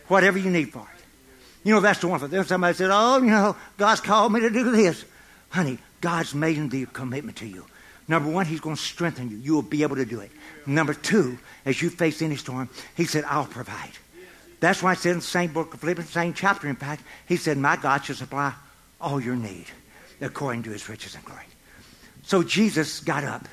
Whatever 0.08 0.38
you 0.38 0.50
need 0.50 0.74
for 0.74 0.82
it. 0.82 1.06
You 1.64 1.76
know, 1.76 1.80
that's 1.80 2.00
the 2.00 2.10
one 2.10 2.20
for 2.20 2.28
them. 2.28 2.44
Somebody 2.44 2.76
said, 2.76 2.90
Oh, 2.92 3.20
you 3.20 3.30
know, 3.30 3.56
God's 3.78 4.02
called 4.02 4.34
me 4.34 4.42
to 4.42 4.50
do 4.50 4.72
this. 4.72 5.06
Honey, 5.50 5.78
God's 6.02 6.36
made 6.36 6.70
the 6.72 6.86
commitment 6.88 7.38
to 7.38 7.48
you. 7.48 7.66
Number 8.12 8.30
one, 8.30 8.45
He's 8.45 8.60
going 8.60 8.76
to 8.76 8.82
strengthen 8.82 9.32
you. 9.32 9.38
You 9.38 9.54
will 9.54 9.62
be 9.62 9.84
able 9.84 9.95
to 9.95 10.04
do 10.04 10.19
it. 10.19 10.32
Number 10.65 10.93
two, 10.93 11.38
as 11.63 11.82
you 11.82 11.89
face 11.89 12.21
any 12.21 12.36
storm, 12.36 12.67
He 12.97 13.06
said, 13.06 13.24
I'll 13.24 13.45
provide. 13.45 13.93
That's 14.60 14.84
why 14.84 14.91
it 14.91 14.97
said 14.97 15.13
in 15.13 15.19
the 15.19 15.24
same 15.24 15.54
book 15.54 15.74
of 15.74 15.80
Philippians, 15.80 16.10
same 16.10 16.34
chapter, 16.34 16.67
in 16.67 16.76
fact, 16.76 17.04
He 17.26 17.38
said, 17.38 17.58
My 17.58 17.78
God 17.78 18.04
shall 18.04 18.17
supply 18.17 18.54
all 19.00 19.21
your 19.21 19.38
need 19.38 19.67
according 20.19 20.63
to 20.63 20.71
His 20.71 20.89
riches 20.89 21.15
and 21.15 21.24
glory. 21.24 21.45
So 22.24 22.43
Jesus 22.43 23.00
got 23.00 23.24
up 23.24 23.47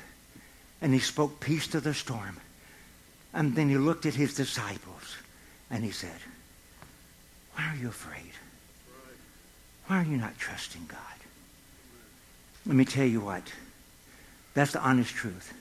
and 0.81 0.93
He 0.93 0.99
spoke 0.99 1.39
peace 1.39 1.69
to 1.69 1.79
the 1.79 1.93
storm. 1.93 2.37
And 3.33 3.55
then 3.55 3.69
He 3.69 3.77
looked 3.77 4.05
at 4.07 4.13
His 4.13 4.33
disciples 4.33 5.15
and 5.71 5.85
He 5.85 5.91
said, 5.91 6.19
Why 7.53 7.63
are 7.63 7.77
you 7.77 7.87
afraid? 7.87 8.33
Why 9.87 10.01
are 10.01 10.05
you 10.05 10.17
not 10.17 10.37
trusting 10.37 10.85
God? 10.89 10.99
Let 12.65 12.75
me 12.75 12.83
tell 12.83 13.05
you 13.05 13.21
what. 13.21 13.43
That's 14.53 14.71
the 14.71 14.81
honest 14.81 15.13
truth. 15.13 15.53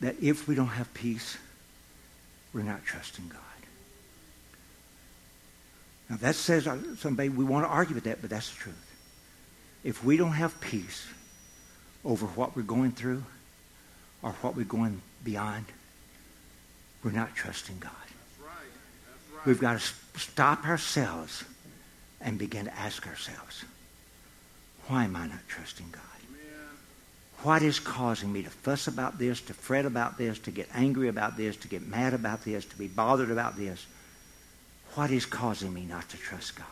That 0.00 0.16
if 0.20 0.46
we 0.48 0.54
don't 0.54 0.66
have 0.68 0.92
peace, 0.94 1.36
we're 2.52 2.62
not 2.62 2.84
trusting 2.84 3.28
God. 3.28 3.40
Now 6.08 6.16
that 6.16 6.34
says 6.34 6.66
uh, 6.66 6.78
somebody 6.96 7.28
we 7.28 7.44
want 7.44 7.64
to 7.64 7.68
argue 7.68 7.94
with 7.94 8.04
that, 8.04 8.20
but 8.20 8.30
that's 8.30 8.50
the 8.50 8.56
truth. 8.56 8.94
If 9.84 10.04
we 10.04 10.16
don't 10.16 10.32
have 10.32 10.60
peace 10.60 11.06
over 12.04 12.26
what 12.26 12.56
we're 12.56 12.62
going 12.62 12.92
through 12.92 13.24
or 14.22 14.32
what 14.42 14.56
we're 14.56 14.64
going 14.64 15.02
beyond, 15.24 15.66
we're 17.02 17.10
not 17.10 17.34
trusting 17.34 17.78
God. 17.78 17.92
That's 17.92 18.48
right. 18.48 18.54
That's 19.08 19.36
right. 19.36 19.46
We've 19.46 19.60
got 19.60 19.80
to 19.80 20.18
stop 20.18 20.66
ourselves 20.66 21.44
and 22.20 22.38
begin 22.38 22.64
to 22.64 22.76
ask 22.76 23.06
ourselves, 23.06 23.64
why 24.88 25.04
am 25.04 25.16
I 25.16 25.26
not 25.26 25.46
trusting 25.48 25.86
God? 25.92 26.02
What 27.46 27.62
is 27.62 27.78
causing 27.78 28.32
me 28.32 28.42
to 28.42 28.50
fuss 28.50 28.88
about 28.88 29.20
this, 29.20 29.40
to 29.42 29.54
fret 29.54 29.86
about 29.86 30.18
this, 30.18 30.36
to 30.40 30.50
get 30.50 30.68
angry 30.74 31.06
about 31.06 31.36
this, 31.36 31.56
to 31.58 31.68
get 31.68 31.86
mad 31.86 32.12
about 32.12 32.42
this, 32.42 32.64
to 32.64 32.76
be 32.76 32.88
bothered 32.88 33.30
about 33.30 33.56
this? 33.56 33.86
What 34.96 35.12
is 35.12 35.26
causing 35.26 35.72
me 35.72 35.84
not 35.84 36.08
to 36.08 36.16
trust 36.16 36.56
God? 36.56 36.66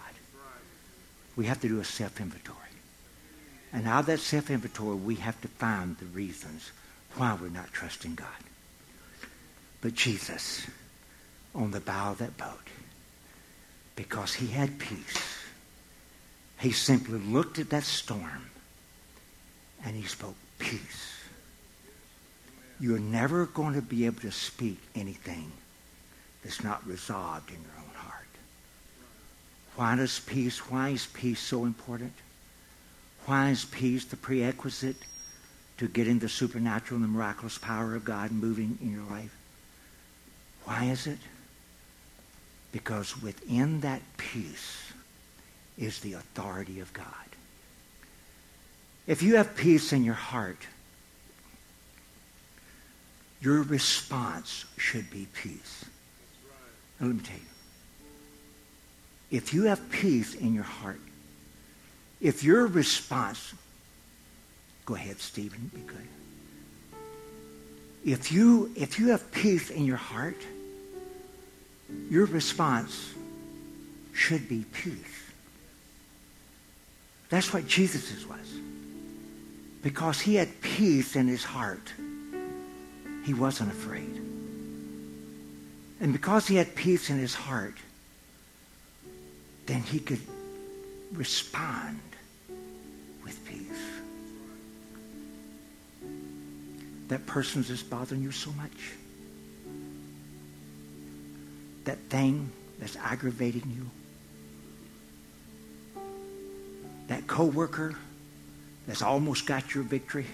We 1.37 1.47
have 1.47 1.61
to 1.61 1.69
do 1.69 1.79
a 1.79 1.85
self 1.85 2.21
inventory. 2.21 2.59
And 3.73 3.87
out 3.87 4.01
of 4.01 4.07
that 4.07 4.19
self 4.19 4.51
inventory, 4.51 4.97
we 4.97 5.15
have 5.15 5.41
to 5.43 5.49
find 5.49 5.97
the 5.97 6.07
reasons 6.07 6.73
why 7.15 7.39
we're 7.41 7.51
not 7.51 7.73
trusting 7.73 8.17
God. 8.17 8.27
But 9.81 9.95
Jesus, 9.95 10.67
on 11.55 11.71
the 11.71 11.79
bow 11.79 12.11
of 12.11 12.19
that 12.19 12.37
boat, 12.37 12.67
because 13.95 14.35
he 14.35 14.49
had 14.49 14.81
peace, 14.81 15.39
he 16.59 16.73
simply 16.73 17.21
looked 17.21 17.61
at 17.61 17.71
that 17.71 17.85
storm 17.85 18.51
and 19.85 19.95
he 19.95 20.03
spoke 20.03 20.35
peace. 20.59 21.21
You're 22.81 22.99
never 22.99 23.47
going 23.47 23.75
to 23.75 23.83
be 23.83 24.07
able 24.07 24.21
to 24.23 24.33
speak 24.33 24.79
anything 24.95 25.53
that's 26.43 26.63
not 26.63 26.87
resolved 26.87 27.51
in 27.51 27.57
your 27.57 27.73
own 27.79 27.95
heart. 27.95 28.27
Why 29.77 29.97
does 29.97 30.21
peace, 30.21 30.59
why 30.71 30.91
is 30.91 31.07
peace 31.07 31.41
so 31.41 31.65
important? 31.65 32.13
Why 33.27 33.51
is 33.51 33.65
peace 33.65 34.05
the 34.05 34.17
prerequisite 34.17 34.97
to 35.79 35.89
getting 35.89 36.19
the 36.19 36.29
supernatural 36.29 36.97
and 36.97 37.05
the 37.05 37.17
miraculous 37.17 37.59
power 37.59 37.95
of 37.95 38.05
God 38.05 38.31
moving 38.31 38.79
in 38.83 38.93
your 38.93 39.05
life? 39.05 39.35
Why 40.65 40.85
is 40.85 41.07
it? 41.07 41.19
Because 42.73 43.21
within 43.23 43.81
that 43.81 44.03
peace 44.17 44.93
is 45.79 46.01
the 46.01 46.15
authority 46.15 46.81
of 46.81 46.93
God. 46.93 47.07
If 49.07 49.23
you 49.23 49.37
have 49.37 49.55
peace 49.55 49.93
in 49.93 50.05
your 50.05 50.15
heart, 50.15 50.59
your 53.41 53.63
response 53.63 54.65
should 54.79 55.11
be 55.11 55.27
peace. 55.35 55.85
Now, 56.99 57.09
let 57.09 57.17
me 57.17 57.23
tell 57.23 57.37
you. 57.37 57.43
If 59.31 59.53
you 59.53 59.65
have 59.65 59.91
peace 59.91 60.35
in 60.35 60.55
your 60.55 60.65
heart, 60.65 61.01
if 62.21 62.43
your 62.43 62.67
response, 62.67 63.53
go 64.87 64.95
ahead, 64.95 65.21
Stephen, 65.21 65.71
be 65.75 65.81
good. 65.81 66.09
If 68.07 68.33
you, 68.33 68.71
if 68.77 68.99
you 68.99 69.09
have 69.09 69.31
peace 69.33 69.71
in 69.71 69.85
your 69.85 69.97
heart, 69.97 70.41
your 72.09 72.27
response 72.27 73.13
should 74.15 74.49
be 74.49 74.65
peace. 74.73 74.97
That's 77.29 77.53
what 77.53 77.67
Jesus' 77.67 78.27
was 78.27 78.61
because 79.85 80.19
he 80.19 80.35
had 80.37 80.63
peace 80.63 81.15
in 81.15 81.29
his 81.29 81.45
heart, 81.45 81.93
he 83.23 83.35
wasn't 83.35 83.71
afraid. 83.71 84.19
And 86.01 86.11
because 86.11 86.49
he 86.49 86.57
had 86.57 86.75
peace 86.75 87.11
in 87.11 87.19
his 87.19 87.35
heart, 87.35 87.77
then 89.67 89.83
he 89.83 89.99
could 89.99 90.21
respond 91.13 92.01
with 93.23 93.39
peace. 93.45 93.61
That 97.09 97.27
person's 97.27 97.69
just 97.69 97.91
bothering 97.91 98.23
you 98.23 98.33
so 98.33 98.53
much. 98.53 98.93
That 101.85 101.99
thing 102.09 102.51
that's 102.79 102.97
aggravating 102.97 103.71
you. 103.77 103.91
That 107.09 107.27
coworker 107.27 107.97
that's 108.87 109.03
almost 109.03 109.47
got 109.47 109.75
your 109.75 109.85
victory. 109.85 110.27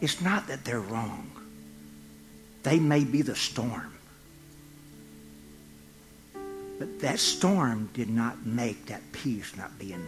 It's 0.00 0.20
not 0.20 0.48
that 0.48 0.64
they're 0.64 0.80
wrong. 0.80 1.30
They 2.62 2.78
may 2.78 3.04
be 3.04 3.22
the 3.22 3.36
storm. 3.36 3.92
But 6.78 7.00
that 7.00 7.18
storm 7.20 7.88
did 7.94 8.10
not 8.10 8.44
make 8.44 8.86
that 8.86 9.00
peace 9.12 9.56
not 9.56 9.78
be 9.78 9.92
in 9.92 10.06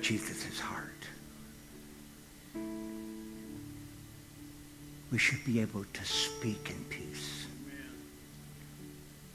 Jesus' 0.00 0.58
heart. 0.58 0.88
We 5.10 5.18
should 5.18 5.44
be 5.44 5.60
able 5.60 5.84
to 5.84 6.04
speak 6.06 6.70
in 6.70 6.84
peace. 6.84 7.46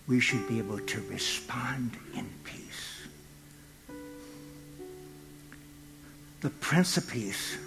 We 0.08 0.20
should 0.20 0.48
be 0.48 0.58
able 0.58 0.80
to 0.80 1.02
respond 1.10 1.98
in 2.16 2.28
peace. 2.44 2.97
The 6.42 6.50
Peace 6.50 7.58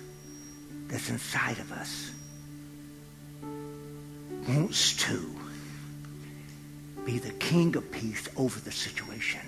that's 0.89 1.11
inside 1.11 1.59
of 1.59 1.73
us 1.73 2.11
wants 4.49 4.97
to 4.97 5.37
be 7.05 7.19
the 7.19 7.33
King 7.33 7.77
of 7.77 7.91
Peace 7.91 8.29
over 8.37 8.61
the 8.61 8.73
situation. 8.73 9.41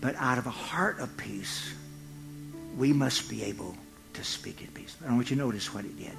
But 0.00 0.16
out 0.16 0.38
of 0.38 0.46
a 0.46 0.50
heart 0.50 1.00
of 1.00 1.16
peace, 1.16 1.72
we 2.76 2.92
must 2.92 3.28
be 3.28 3.42
able 3.44 3.76
to 4.14 4.22
speak 4.24 4.60
in 4.60 4.68
peace. 4.68 4.96
I 5.06 5.12
want 5.12 5.30
you 5.30 5.36
to 5.36 5.42
notice 5.42 5.74
what 5.74 5.84
it 5.84 5.98
did. 5.98 6.16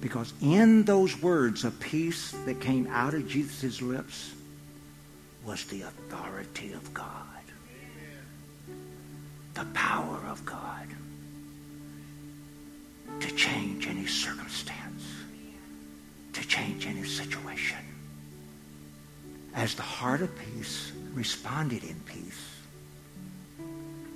Because 0.00 0.32
in 0.42 0.84
those 0.84 1.20
words 1.22 1.64
of 1.64 1.78
peace 1.80 2.32
that 2.44 2.60
came 2.60 2.86
out 2.88 3.14
of 3.14 3.28
Jesus' 3.28 3.80
lips 3.80 4.32
was 5.44 5.64
the 5.66 5.82
authority 5.82 6.72
of 6.72 6.92
God 6.92 7.39
the 9.60 9.66
power 9.74 10.18
of 10.26 10.42
God 10.46 10.86
to 13.20 13.30
change 13.34 13.86
any 13.86 14.06
circumstance, 14.06 15.04
to 16.32 16.48
change 16.48 16.86
any 16.86 17.04
situation. 17.04 17.76
As 19.54 19.74
the 19.74 19.82
heart 19.82 20.22
of 20.22 20.30
peace 20.38 20.92
responded 21.12 21.84
in 21.84 22.00
peace, 22.06 22.56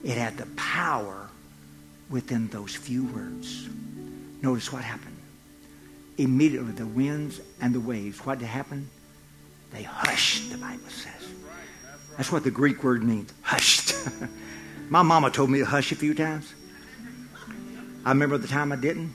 it 0.02 0.16
had 0.16 0.38
the 0.38 0.46
power 0.56 1.28
within 2.08 2.48
those 2.48 2.74
few 2.74 3.04
words 3.04 3.68
notice 4.40 4.72
what 4.72 4.82
happened. 4.82 5.16
Immediately, 6.16 6.72
the 6.72 6.86
winds 6.86 7.40
and 7.60 7.74
the 7.74 7.80
waves, 7.80 8.24
what 8.24 8.38
did 8.38 8.48
happen? 8.48 8.88
They 9.72 9.82
hushed, 9.82 10.50
the 10.52 10.58
Bible 10.58 10.88
says. 10.88 11.28
That's 12.16 12.32
what 12.32 12.44
the 12.44 12.50
Greek 12.50 12.82
word 12.82 13.02
means 13.02 13.30
hushed. 13.42 13.94
My 14.88 15.02
mama 15.02 15.30
told 15.30 15.50
me 15.50 15.58
to 15.60 15.64
hush 15.64 15.92
a 15.92 15.96
few 15.96 16.14
times. 16.14 16.54
I 18.04 18.10
remember 18.10 18.38
the 18.38 18.48
time 18.48 18.70
I 18.72 18.76
didn't. 18.76 19.14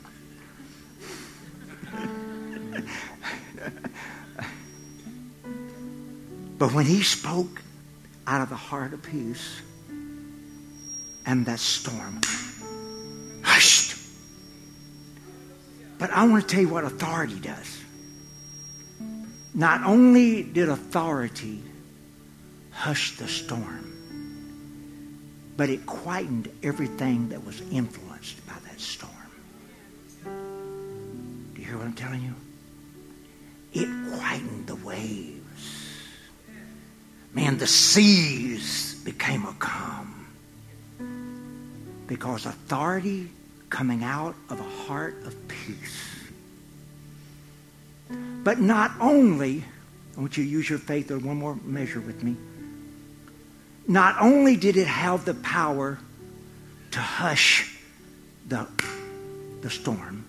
but 6.57 6.73
when 6.73 6.85
he 6.85 7.03
spoke 7.03 7.61
out 8.25 8.41
of 8.41 8.49
the 8.49 8.55
heart 8.55 8.93
of 8.93 9.03
peace, 9.03 9.61
and 11.25 11.45
that 11.45 11.59
storm 11.59 12.19
hushed. 13.43 13.95
But 15.99 16.09
I 16.11 16.27
want 16.27 16.47
to 16.47 16.55
tell 16.55 16.63
you 16.63 16.69
what 16.69 16.83
authority 16.83 17.39
does. 17.39 17.77
Not 19.53 19.83
only 19.83 20.43
did 20.43 20.69
authority 20.69 21.61
hush 22.71 23.17
the 23.17 23.27
storm, 23.27 23.88
but 25.59 25.69
it 25.69 25.85
quietened 25.85 26.49
everything 26.63 27.27
that 27.27 27.45
was 27.45 27.59
influenced 27.69 28.47
by 28.47 28.53
that 28.63 28.79
storm. 28.79 29.11
Do 30.23 31.59
you 31.59 31.67
hear 31.67 31.75
what 31.75 31.85
I'm 31.85 31.91
telling 31.95 32.21
you? 32.21 32.33
It 33.73 33.89
quietened 34.15 34.67
the 34.67 34.77
waves. 34.77 35.99
Man, 37.33 37.57
the 37.57 37.67
seas 37.67 39.01
became 39.03 39.43
a 39.43 39.53
calm. 39.59 40.27
Because 42.07 42.45
authority 42.45 43.27
coming 43.69 44.01
out 44.01 44.35
of 44.49 44.61
a 44.61 44.87
heart 44.87 45.21
of 45.25 45.35
peace. 45.49 46.29
But 48.45 48.61
not 48.61 48.91
only, 49.01 49.65
I 50.15 50.21
want 50.21 50.37
you 50.37 50.45
to 50.45 50.49
use 50.49 50.69
your 50.69 50.79
faith 50.79 51.11
or 51.11 51.19
one 51.19 51.35
more 51.35 51.59
measure 51.65 51.99
with 51.99 52.23
me. 52.23 52.37
Not 53.89 54.21
only 54.21 54.55
did 54.55 54.77
it 54.77 54.85
have 54.85 55.25
the 55.25 55.33
power 55.33 55.97
to 56.91 56.99
hush 56.99 57.75
the, 58.47 58.67
the 59.61 59.71
storm, 59.71 60.25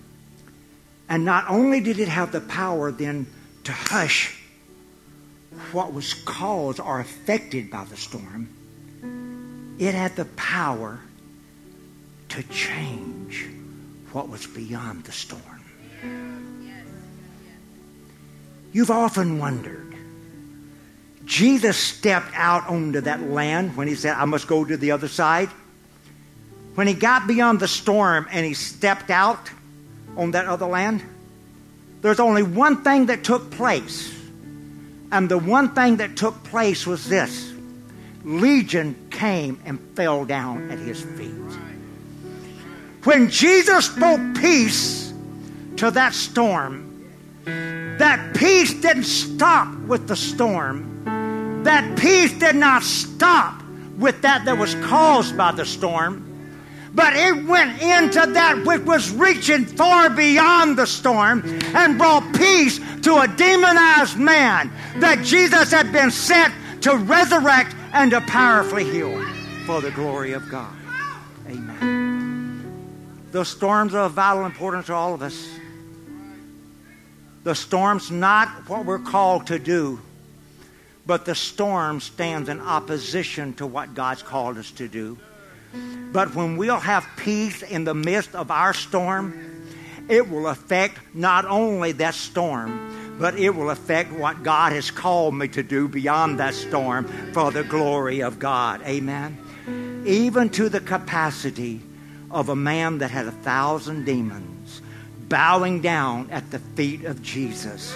and 1.07 1.23
not 1.23 1.45
only 1.47 1.79
did 1.79 1.99
it 1.99 2.07
have 2.07 2.31
the 2.31 2.41
power 2.41 2.91
then 2.91 3.27
to 3.65 3.71
hush 3.71 4.35
what 5.73 5.93
was 5.93 6.15
caused 6.15 6.79
or 6.79 6.99
affected 6.99 7.69
by 7.69 7.83
the 7.83 7.97
storm, 7.97 8.49
it 9.77 9.93
had 9.93 10.15
the 10.15 10.25
power 10.25 10.99
to 12.29 12.41
change 12.43 13.47
what 14.11 14.27
was 14.27 14.47
beyond 14.47 15.03
the 15.03 15.11
storm. 15.11 15.61
You've 18.73 18.89
often 18.89 19.37
wondered. 19.37 19.90
Jesus 21.25 21.77
stepped 21.77 22.31
out 22.33 22.67
onto 22.67 23.01
that 23.01 23.21
land 23.21 23.75
when 23.77 23.87
he 23.87 23.95
said, 23.95 24.15
I 24.15 24.25
must 24.25 24.47
go 24.47 24.65
to 24.65 24.77
the 24.77 24.91
other 24.91 25.07
side. 25.07 25.49
When 26.75 26.87
he 26.87 26.93
got 26.93 27.27
beyond 27.27 27.59
the 27.59 27.67
storm 27.67 28.27
and 28.31 28.45
he 28.45 28.53
stepped 28.53 29.09
out 29.09 29.49
on 30.17 30.31
that 30.31 30.47
other 30.47 30.65
land, 30.65 31.03
there's 32.01 32.19
only 32.19 32.43
one 32.43 32.83
thing 32.83 33.07
that 33.07 33.23
took 33.23 33.51
place. 33.51 34.17
And 35.11 35.29
the 35.29 35.37
one 35.37 35.75
thing 35.75 35.97
that 35.97 36.15
took 36.15 36.43
place 36.45 36.87
was 36.87 37.07
this 37.07 37.53
Legion 38.23 38.95
came 39.09 39.59
and 39.65 39.79
fell 39.95 40.25
down 40.25 40.71
at 40.71 40.79
his 40.79 41.01
feet. 41.01 41.33
When 43.03 43.29
Jesus 43.29 43.85
spoke 43.85 44.21
peace 44.35 45.11
to 45.77 45.91
that 45.91 46.13
storm, 46.13 47.09
that 47.45 48.35
peace 48.35 48.73
didn't 48.75 49.03
stop 49.03 49.75
with 49.81 50.07
the 50.07 50.15
storm. 50.15 50.90
That 51.63 51.97
peace 51.97 52.33
did 52.33 52.55
not 52.55 52.83
stop 52.83 53.61
with 53.97 54.21
that 54.23 54.45
that 54.45 54.57
was 54.57 54.75
caused 54.75 55.37
by 55.37 55.51
the 55.51 55.65
storm. 55.65 56.27
But 56.93 57.15
it 57.15 57.45
went 57.45 57.81
into 57.81 58.31
that 58.33 58.65
which 58.65 58.81
was 58.81 59.11
reaching 59.11 59.65
far 59.65 60.09
beyond 60.09 60.77
the 60.77 60.85
storm 60.85 61.41
and 61.73 61.97
brought 61.97 62.35
peace 62.35 62.79
to 63.03 63.19
a 63.19 63.27
demonized 63.27 64.17
man 64.17 64.71
that 64.97 65.23
Jesus 65.23 65.71
had 65.71 65.93
been 65.93 66.11
sent 66.11 66.53
to 66.81 66.97
resurrect 66.97 67.75
and 67.93 68.11
to 68.11 68.21
powerfully 68.21 68.83
heal 68.83 69.25
for 69.65 69.79
the 69.81 69.91
glory 69.91 70.33
of 70.33 70.49
God. 70.49 70.73
Amen. 71.47 73.27
The 73.31 73.45
storms 73.45 73.93
are 73.93 74.05
of 74.05 74.11
vital 74.11 74.45
importance 74.45 74.87
to 74.87 74.93
all 74.93 75.13
of 75.13 75.21
us. 75.21 75.47
The 77.43 77.55
storm's 77.55 78.11
not 78.11 78.49
what 78.69 78.85
we're 78.85 78.99
called 78.99 79.47
to 79.47 79.57
do, 79.57 79.99
but 81.05 81.25
the 81.25 81.35
storm 81.35 81.99
stands 81.99 82.49
in 82.49 82.59
opposition 82.59 83.53
to 83.55 83.65
what 83.65 83.93
God's 83.93 84.21
called 84.21 84.57
us 84.57 84.71
to 84.71 84.87
do. 84.87 85.17
But 86.11 86.35
when 86.35 86.57
we'll 86.57 86.79
have 86.79 87.07
peace 87.17 87.63
in 87.63 87.85
the 87.85 87.95
midst 87.95 88.35
of 88.35 88.51
our 88.51 88.73
storm, 88.73 89.63
it 90.09 90.29
will 90.29 90.47
affect 90.47 90.99
not 91.15 91.45
only 91.45 91.93
that 91.93 92.13
storm, 92.13 93.15
but 93.17 93.37
it 93.37 93.51
will 93.51 93.69
affect 93.69 94.11
what 94.11 94.43
God 94.43 94.73
has 94.73 94.91
called 94.91 95.35
me 95.35 95.47
to 95.49 95.63
do 95.63 95.87
beyond 95.87 96.39
that 96.39 96.53
storm 96.53 97.05
for 97.33 97.51
the 97.51 97.63
glory 97.63 98.21
of 98.21 98.39
God. 98.39 98.81
Amen. 98.83 100.03
Even 100.05 100.49
to 100.49 100.69
the 100.69 100.79
capacity 100.79 101.81
of 102.29 102.49
a 102.49 102.55
man 102.55 102.97
that 102.97 103.11
had 103.11 103.27
a 103.27 103.31
thousand 103.31 104.05
demons 104.05 104.81
bowing 105.29 105.81
down 105.81 106.29
at 106.31 106.49
the 106.51 106.59
feet 106.59 107.05
of 107.05 107.21
Jesus, 107.21 107.95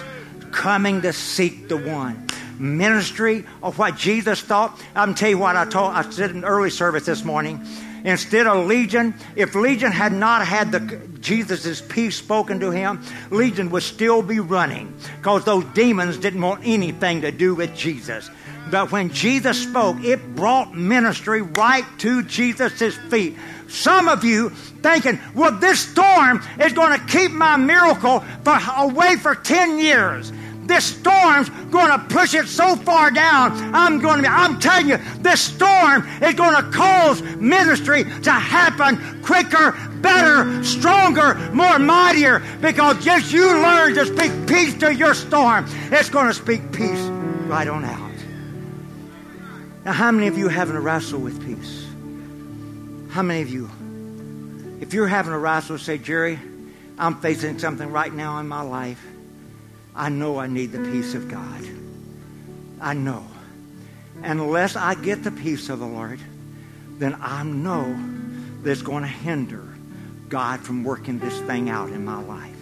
coming 0.52 1.02
to 1.02 1.12
seek 1.12 1.68
the 1.68 1.76
one 1.76 2.25
ministry 2.58 3.44
of 3.62 3.78
what 3.78 3.96
Jesus 3.96 4.40
thought. 4.40 4.80
I'm 4.94 5.14
tell 5.14 5.30
you 5.30 5.38
what 5.38 5.56
I 5.56 5.64
told 5.64 5.92
I 5.92 6.08
said 6.10 6.30
in 6.30 6.44
early 6.44 6.70
service 6.70 7.06
this 7.06 7.24
morning. 7.24 7.64
Instead 8.04 8.46
of 8.46 8.66
Legion, 8.66 9.14
if 9.34 9.54
Legion 9.56 9.90
had 9.90 10.12
not 10.12 10.46
had 10.46 10.70
the 10.70 11.00
Jesus' 11.20 11.80
peace 11.80 12.16
spoken 12.16 12.60
to 12.60 12.70
him, 12.70 13.02
Legion 13.30 13.68
would 13.70 13.82
still 13.82 14.22
be 14.22 14.38
running 14.38 14.94
because 15.16 15.44
those 15.44 15.64
demons 15.74 16.16
didn't 16.16 16.40
want 16.40 16.60
anything 16.64 17.22
to 17.22 17.32
do 17.32 17.54
with 17.54 17.74
Jesus. 17.74 18.30
But 18.70 18.92
when 18.92 19.10
Jesus 19.10 19.60
spoke, 19.62 20.02
it 20.02 20.36
brought 20.36 20.74
ministry 20.74 21.42
right 21.42 21.84
to 21.98 22.22
Jesus' 22.22 22.96
feet. 23.10 23.36
Some 23.68 24.08
of 24.08 24.24
you 24.24 24.50
thinking, 24.50 25.18
well, 25.34 25.52
this 25.52 25.80
storm 25.80 26.42
is 26.60 26.72
going 26.72 26.98
to 26.98 27.06
keep 27.06 27.32
my 27.32 27.56
miracle 27.56 28.20
for, 28.44 28.58
away 28.76 29.16
for 29.16 29.34
10 29.34 29.78
years. 29.78 30.32
This 30.66 30.84
storm's 30.84 31.48
going 31.70 31.88
to 31.88 31.98
push 32.08 32.34
it 32.34 32.46
so 32.46 32.76
far 32.76 33.10
down. 33.10 33.52
I'm 33.74 34.00
going 34.00 34.16
to 34.16 34.22
be, 34.22 34.28
I'm 34.28 34.58
telling 34.58 34.88
you, 34.88 34.98
this 35.18 35.40
storm 35.40 36.06
is 36.22 36.34
going 36.34 36.54
to 36.56 36.70
cause 36.70 37.22
ministry 37.22 38.04
to 38.22 38.30
happen 38.30 39.22
quicker, 39.22 39.72
better, 40.00 40.62
stronger, 40.64 41.34
more 41.52 41.78
mightier 41.78 42.42
because 42.60 43.04
just 43.04 43.32
you 43.32 43.46
learn 43.46 43.94
to 43.94 44.06
speak 44.06 44.32
peace 44.46 44.74
to 44.78 44.94
your 44.94 45.14
storm. 45.14 45.66
It's 45.92 46.10
going 46.10 46.26
to 46.26 46.34
speak 46.34 46.72
peace 46.72 47.00
right 47.46 47.68
on 47.68 47.84
out. 47.84 48.06
Now, 49.84 49.92
how 49.92 50.10
many 50.10 50.26
of 50.26 50.36
you 50.36 50.48
having 50.48 50.74
a 50.74 50.80
wrestle 50.80 51.20
with 51.20 51.44
peace? 51.46 51.86
How 53.10 53.22
many 53.22 53.42
of 53.42 53.50
you, 53.50 53.70
if 54.80 54.92
you're 54.92 55.06
having 55.06 55.32
a 55.32 55.38
wrestle, 55.38 55.78
say, 55.78 55.96
Jerry, 55.96 56.40
I'm 56.98 57.20
facing 57.20 57.58
something 57.58 57.90
right 57.90 58.12
now 58.12 58.38
in 58.38 58.48
my 58.48 58.62
life. 58.62 59.00
I 59.96 60.10
know 60.10 60.38
I 60.38 60.46
need 60.46 60.72
the 60.72 60.90
peace 60.90 61.14
of 61.14 61.28
God. 61.28 61.64
I 62.80 62.92
know. 62.92 63.24
Unless 64.22 64.76
I 64.76 64.94
get 64.94 65.24
the 65.24 65.30
peace 65.30 65.68
of 65.68 65.78
the 65.78 65.86
Lord, 65.86 66.20
then 66.98 67.16
I 67.20 67.42
know 67.42 67.96
that's 68.62 68.82
going 68.82 69.02
to 69.02 69.08
hinder 69.08 69.64
God 70.28 70.60
from 70.60 70.84
working 70.84 71.18
this 71.18 71.38
thing 71.40 71.70
out 71.70 71.90
in 71.90 72.04
my 72.04 72.22
life. 72.22 72.52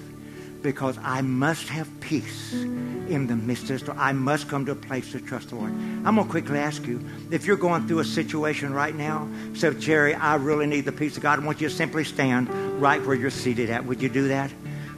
Because 0.63 0.97
I 1.03 1.21
must 1.21 1.69
have 1.69 1.89
peace 2.01 2.53
in 2.55 3.27
the 3.27 3.37
midst 3.37 3.69
of 3.71 3.85
this. 3.85 3.97
I 3.99 4.13
must 4.13 4.49
come 4.49 4.65
to 4.67 4.73
a 4.73 4.77
place 4.77 5.13
to 5.13 5.21
trust 5.21 5.51
the 5.51 5.57
Lord. 5.57 5.73
I'm 5.73 6.15
going 6.15 6.25
to 6.25 6.31
quickly 6.31 6.59
ask 6.59 6.87
you 6.87 7.05
if 7.31 7.45
you're 7.45 7.57
going 7.57 7.87
through 7.87 7.99
a 7.99 8.05
situation 8.05 8.73
right 8.73 8.95
now, 8.95 9.29
say, 9.55 9.75
Jerry, 9.75 10.15
I 10.15 10.37
really 10.37 10.67
need 10.67 10.87
the 10.87 10.93
peace 10.93 11.17
of 11.17 11.23
God. 11.23 11.39
I 11.39 11.45
want 11.45 11.61
you 11.61 11.69
to 11.69 11.75
simply 11.75 12.05
stand 12.05 12.49
right 12.81 13.05
where 13.05 13.15
you're 13.15 13.31
seated 13.31 13.69
at. 13.69 13.85
Would 13.85 14.01
you 14.01 14.09
do 14.09 14.29
that? 14.29 14.51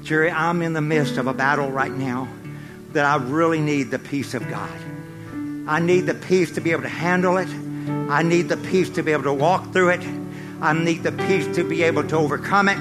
Jerry, 0.07 0.31
I'm 0.31 0.62
in 0.62 0.73
the 0.73 0.81
midst 0.81 1.16
of 1.16 1.27
a 1.27 1.35
battle 1.35 1.69
right 1.69 1.90
now 1.90 2.29
that 2.92 3.05
I 3.05 3.16
really 3.16 3.61
need 3.61 3.90
the 3.90 3.99
peace 3.99 4.35
of 4.35 4.49
God. 4.49 4.71
I 5.66 5.81
need 5.81 6.03
the 6.03 6.14
peace 6.14 6.53
to 6.53 6.61
be 6.61 6.71
able 6.71 6.85
to 6.85 6.88
handle 6.88 7.38
it. 7.38 7.49
I 8.09 8.23
need 8.23 8.49
the 8.49 8.57
peace 8.57 8.88
to 8.90 9.03
be 9.03 9.11
able 9.11 9.25
to 9.25 9.35
walk 9.35 9.73
through 9.73 9.88
it. 9.88 10.07
I 10.61 10.75
need 10.75 11.03
the 11.03 11.11
peace 11.11 11.53
to 11.57 11.64
be 11.64 11.83
able 11.83 12.07
to 12.07 12.16
overcome 12.16 12.69
it. 12.69 12.79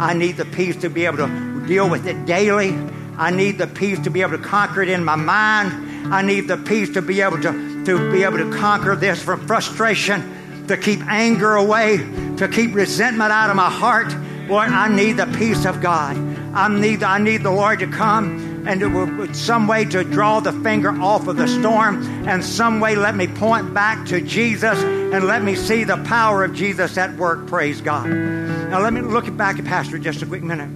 I 0.00 0.14
need 0.14 0.38
the 0.38 0.46
peace 0.46 0.74
to 0.76 0.88
be 0.88 1.04
able 1.04 1.18
to 1.18 1.66
deal 1.66 1.90
with 1.90 2.06
it 2.06 2.24
daily. 2.24 2.70
I 3.18 3.30
need 3.30 3.58
the 3.58 3.66
peace 3.66 3.98
to 4.00 4.08
be 4.08 4.22
able 4.22 4.38
to 4.38 4.42
conquer 4.42 4.80
it 4.80 4.88
in 4.88 5.04
my 5.04 5.16
mind. 5.16 6.14
I 6.14 6.22
need 6.22 6.48
the 6.48 6.56
peace 6.56 6.94
to 6.94 7.02
be 7.02 7.20
able 7.20 7.42
to, 7.42 7.84
to 7.84 8.10
be 8.10 8.22
able 8.22 8.38
to 8.38 8.50
conquer 8.56 8.96
this 8.96 9.22
from 9.22 9.46
frustration, 9.46 10.66
to 10.68 10.78
keep 10.78 11.00
anger 11.08 11.56
away, 11.56 11.98
to 12.38 12.48
keep 12.48 12.74
resentment 12.74 13.32
out 13.32 13.50
of 13.50 13.56
my 13.56 13.68
heart, 13.68 14.14
Lord, 14.48 14.68
I 14.70 14.88
need 14.94 15.12
the 15.12 15.26
peace 15.38 15.64
of 15.64 15.80
God. 15.80 16.16
I 16.54 16.68
need, 16.68 17.02
I 17.02 17.18
need 17.18 17.42
the 17.42 17.50
Lord 17.50 17.80
to 17.80 17.86
come 17.86 18.66
and 18.66 18.80
to, 18.80 19.34
some 19.34 19.66
way 19.66 19.84
to 19.86 20.04
draw 20.04 20.40
the 20.40 20.52
finger 20.52 20.90
off 20.90 21.26
of 21.26 21.36
the 21.36 21.48
storm 21.48 22.02
and 22.28 22.44
some 22.44 22.80
way 22.80 22.94
let 22.94 23.14
me 23.14 23.26
point 23.26 23.74
back 23.74 24.06
to 24.06 24.20
Jesus 24.20 24.78
and 24.78 25.24
let 25.24 25.42
me 25.42 25.54
see 25.54 25.84
the 25.84 25.96
power 26.04 26.44
of 26.44 26.54
Jesus 26.54 26.96
at 26.96 27.14
work. 27.16 27.46
Praise 27.46 27.80
God. 27.80 28.08
Now 28.08 28.80
let 28.80 28.92
me 28.92 29.00
look 29.00 29.34
back 29.36 29.58
at 29.58 29.64
Pastor 29.64 29.98
just 29.98 30.22
a 30.22 30.26
quick 30.26 30.42
minute. 30.42 30.70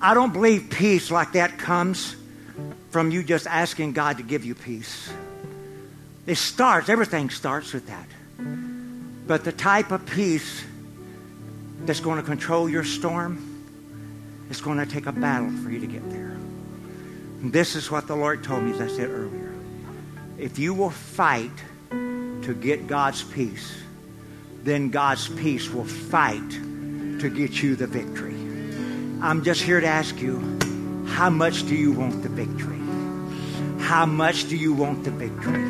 I 0.00 0.14
don't 0.14 0.32
believe 0.32 0.70
peace 0.70 1.10
like 1.10 1.32
that 1.32 1.58
comes 1.58 2.16
from 2.90 3.10
you 3.10 3.22
just 3.22 3.46
asking 3.46 3.92
God 3.92 4.18
to 4.18 4.22
give 4.22 4.44
you 4.44 4.54
peace. 4.54 5.10
It 6.26 6.36
starts, 6.36 6.88
everything 6.88 7.30
starts 7.30 7.72
with 7.72 7.86
that. 7.86 8.06
But 9.26 9.44
the 9.44 9.52
type 9.52 9.90
of 9.90 10.06
peace 10.06 10.64
that's 11.86 12.00
going 12.00 12.18
to 12.18 12.22
control 12.22 12.68
your 12.68 12.84
storm, 12.84 13.38
it's 14.50 14.60
going 14.60 14.78
to 14.78 14.86
take 14.86 15.06
a 15.06 15.12
battle 15.12 15.50
for 15.62 15.70
you 15.70 15.80
to 15.80 15.86
get 15.86 16.08
there. 16.10 16.36
And 17.40 17.52
this 17.52 17.76
is 17.76 17.90
what 17.90 18.06
the 18.06 18.16
Lord 18.16 18.42
told 18.44 18.64
me, 18.64 18.72
as 18.72 18.80
I 18.80 18.88
said 18.88 19.10
earlier. 19.10 19.54
If 20.38 20.58
you 20.58 20.74
will 20.74 20.90
fight 20.90 21.50
to 21.90 22.54
get 22.60 22.86
God's 22.86 23.22
peace, 23.22 23.76
then 24.62 24.90
God's 24.90 25.28
peace 25.28 25.70
will 25.70 25.84
fight 25.84 26.50
to 26.50 27.30
get 27.30 27.62
you 27.62 27.76
the 27.76 27.86
victory. 27.86 28.34
I'm 29.22 29.42
just 29.42 29.62
here 29.62 29.80
to 29.80 29.86
ask 29.86 30.20
you, 30.20 30.58
how 31.06 31.30
much 31.30 31.66
do 31.66 31.74
you 31.74 31.92
want 31.92 32.22
the 32.22 32.28
victory? 32.28 32.76
How 33.82 34.04
much 34.06 34.48
do 34.48 34.56
you 34.56 34.72
want 34.72 35.04
the 35.04 35.10
victory? 35.10 35.64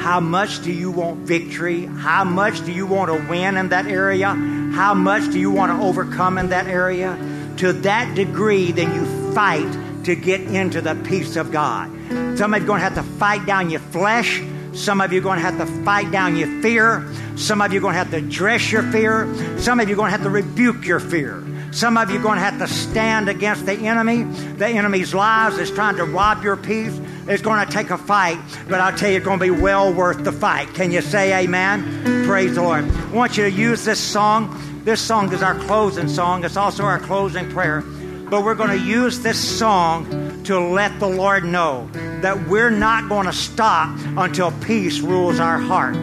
How 0.00 0.20
much 0.20 0.62
do 0.62 0.72
you 0.72 0.90
want 0.90 1.20
victory? 1.20 1.86
How 1.86 2.24
much 2.24 2.64
do 2.64 2.72
you 2.72 2.86
want 2.86 3.10
to 3.10 3.28
win 3.28 3.56
in 3.56 3.70
that 3.70 3.86
area? 3.86 4.34
How 4.80 4.94
much 4.94 5.30
do 5.30 5.38
you 5.38 5.50
want 5.50 5.70
to 5.72 5.86
overcome 5.86 6.38
in 6.38 6.48
that 6.48 6.66
area? 6.66 7.18
To 7.58 7.74
that 7.74 8.14
degree, 8.14 8.72
then 8.72 8.94
you 8.94 9.34
fight 9.34 10.04
to 10.04 10.16
get 10.16 10.40
into 10.40 10.80
the 10.80 10.94
peace 10.94 11.36
of 11.36 11.52
God. 11.52 11.90
Some 12.38 12.54
of 12.54 12.60
you 12.60 12.64
are 12.64 12.66
going 12.66 12.80
to 12.80 12.84
have 12.84 12.94
to 12.94 13.02
fight 13.02 13.44
down 13.44 13.68
your 13.68 13.80
flesh. 13.80 14.42
Some 14.72 15.02
of 15.02 15.12
you 15.12 15.18
are 15.18 15.22
going 15.22 15.36
to 15.36 15.42
have 15.42 15.58
to 15.58 15.66
fight 15.84 16.10
down 16.10 16.34
your 16.34 16.62
fear. 16.62 17.06
Some 17.36 17.60
of 17.60 17.74
you 17.74 17.78
are 17.78 17.82
going 17.82 17.92
to 17.92 17.98
have 17.98 18.10
to 18.12 18.22
dress 18.22 18.72
your 18.72 18.82
fear. 18.84 19.28
Some 19.58 19.80
of 19.80 19.88
you 19.90 19.94
are 19.94 19.98
going 19.98 20.12
to 20.12 20.16
have 20.16 20.22
to 20.22 20.30
rebuke 20.30 20.86
your 20.86 20.98
fear. 20.98 21.44
Some 21.72 21.98
of 21.98 22.10
you 22.10 22.18
are 22.18 22.22
going 22.22 22.38
to 22.38 22.42
have 22.42 22.58
to 22.58 22.66
stand 22.66 23.28
against 23.28 23.66
the 23.66 23.74
enemy. 23.74 24.22
The 24.22 24.66
enemy's 24.66 25.12
lies 25.12 25.58
is 25.58 25.70
trying 25.70 25.96
to 25.96 26.06
rob 26.06 26.42
your 26.42 26.56
peace. 26.56 26.98
It's 27.28 27.42
going 27.42 27.64
to 27.64 27.70
take 27.70 27.90
a 27.90 27.98
fight, 27.98 28.38
but 28.66 28.80
I'll 28.80 28.96
tell 28.96 29.10
you, 29.10 29.18
it's 29.18 29.26
going 29.26 29.38
to 29.40 29.44
be 29.44 29.50
well 29.50 29.92
worth 29.92 30.24
the 30.24 30.32
fight. 30.32 30.72
Can 30.72 30.90
you 30.90 31.02
say 31.02 31.44
amen? 31.44 32.24
Praise 32.26 32.54
the 32.54 32.62
Lord. 32.62 32.84
I 32.84 33.12
want 33.12 33.36
you 33.36 33.44
to 33.44 33.50
use 33.50 33.84
this 33.84 34.00
song. 34.00 34.56
This 34.84 34.98
song 34.98 35.30
is 35.34 35.42
our 35.42 35.56
closing 35.66 36.08
song, 36.08 36.42
it's 36.42 36.56
also 36.56 36.84
our 36.84 36.98
closing 36.98 37.50
prayer. 37.50 37.82
But 37.82 38.44
we're 38.44 38.54
going 38.54 38.70
to 38.70 38.82
use 38.82 39.20
this 39.20 39.38
song 39.38 40.42
to 40.44 40.58
let 40.58 40.98
the 41.00 41.06
Lord 41.06 41.44
know 41.44 41.86
that 42.22 42.48
we're 42.48 42.70
not 42.70 43.06
going 43.08 43.26
to 43.26 43.32
stop 43.32 43.94
until 44.16 44.52
peace 44.62 45.00
rules 45.00 45.38
our 45.38 45.58
heart. 45.58 45.96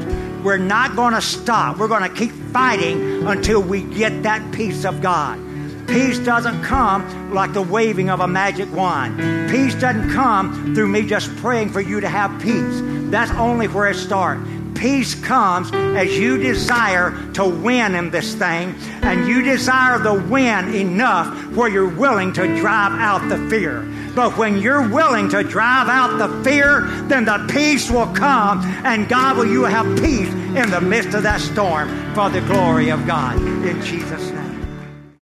We're 0.43 0.57
not 0.57 0.95
going 0.95 1.15
to 1.15 1.21
stop. 1.21 1.77
We're 1.77 1.87
going 1.87 2.07
to 2.07 2.15
keep 2.15 2.31
fighting 2.31 3.25
until 3.25 3.63
we 3.63 3.81
get 3.81 4.21
that 4.23 4.53
peace 4.53 4.85
of 4.85 5.01
God. 5.01 5.39
Peace 5.87 6.19
doesn't 6.19 6.61
come 6.61 7.33
like 7.33 7.53
the 7.53 7.61
waving 7.61 8.11
of 8.11 8.19
a 8.19 8.27
magic 8.27 8.71
wand. 8.75 9.49
Peace 9.49 9.73
doesn't 9.73 10.11
come 10.11 10.75
through 10.75 10.89
me 10.89 11.07
just 11.07 11.35
praying 11.37 11.69
for 11.69 11.81
you 11.81 11.99
to 11.99 12.09
have 12.09 12.39
peace. 12.41 12.81
That's 13.09 13.31
only 13.31 13.67
where 13.67 13.87
it 13.87 13.95
starts. 13.95 14.41
Peace 14.77 15.15
comes 15.15 15.71
as 15.73 16.15
you 16.17 16.37
desire 16.37 17.11
to 17.33 17.45
win 17.45 17.95
in 17.95 18.11
this 18.11 18.35
thing, 18.35 18.75
and 19.01 19.27
you 19.27 19.41
desire 19.41 19.97
the 19.97 20.13
win 20.13 20.73
enough 20.75 21.55
where 21.55 21.67
you're 21.67 21.89
willing 21.89 22.31
to 22.33 22.45
drive 22.59 22.91
out 22.93 23.27
the 23.27 23.49
fear. 23.49 23.81
But 24.15 24.37
when 24.37 24.61
you're 24.61 24.87
willing 24.87 25.29
to 25.29 25.43
drive 25.43 25.89
out 25.89 26.17
the 26.17 26.43
fear, 26.43 26.81
then 27.07 27.25
the 27.25 27.47
peace 27.51 27.89
will 27.89 28.07
come, 28.13 28.61
and 28.85 29.09
God 29.09 29.37
will 29.37 29.47
you 29.47 29.63
have 29.63 29.85
peace 29.99 30.29
in 30.29 30.69
the 30.69 30.81
midst 30.81 31.15
of 31.15 31.23
that 31.23 31.41
storm 31.41 31.89
for 32.13 32.29
the 32.29 32.41
glory 32.41 32.89
of 32.89 33.05
God. 33.07 33.37
In 33.37 33.81
Jesus' 33.81 34.31
name. 34.31 34.46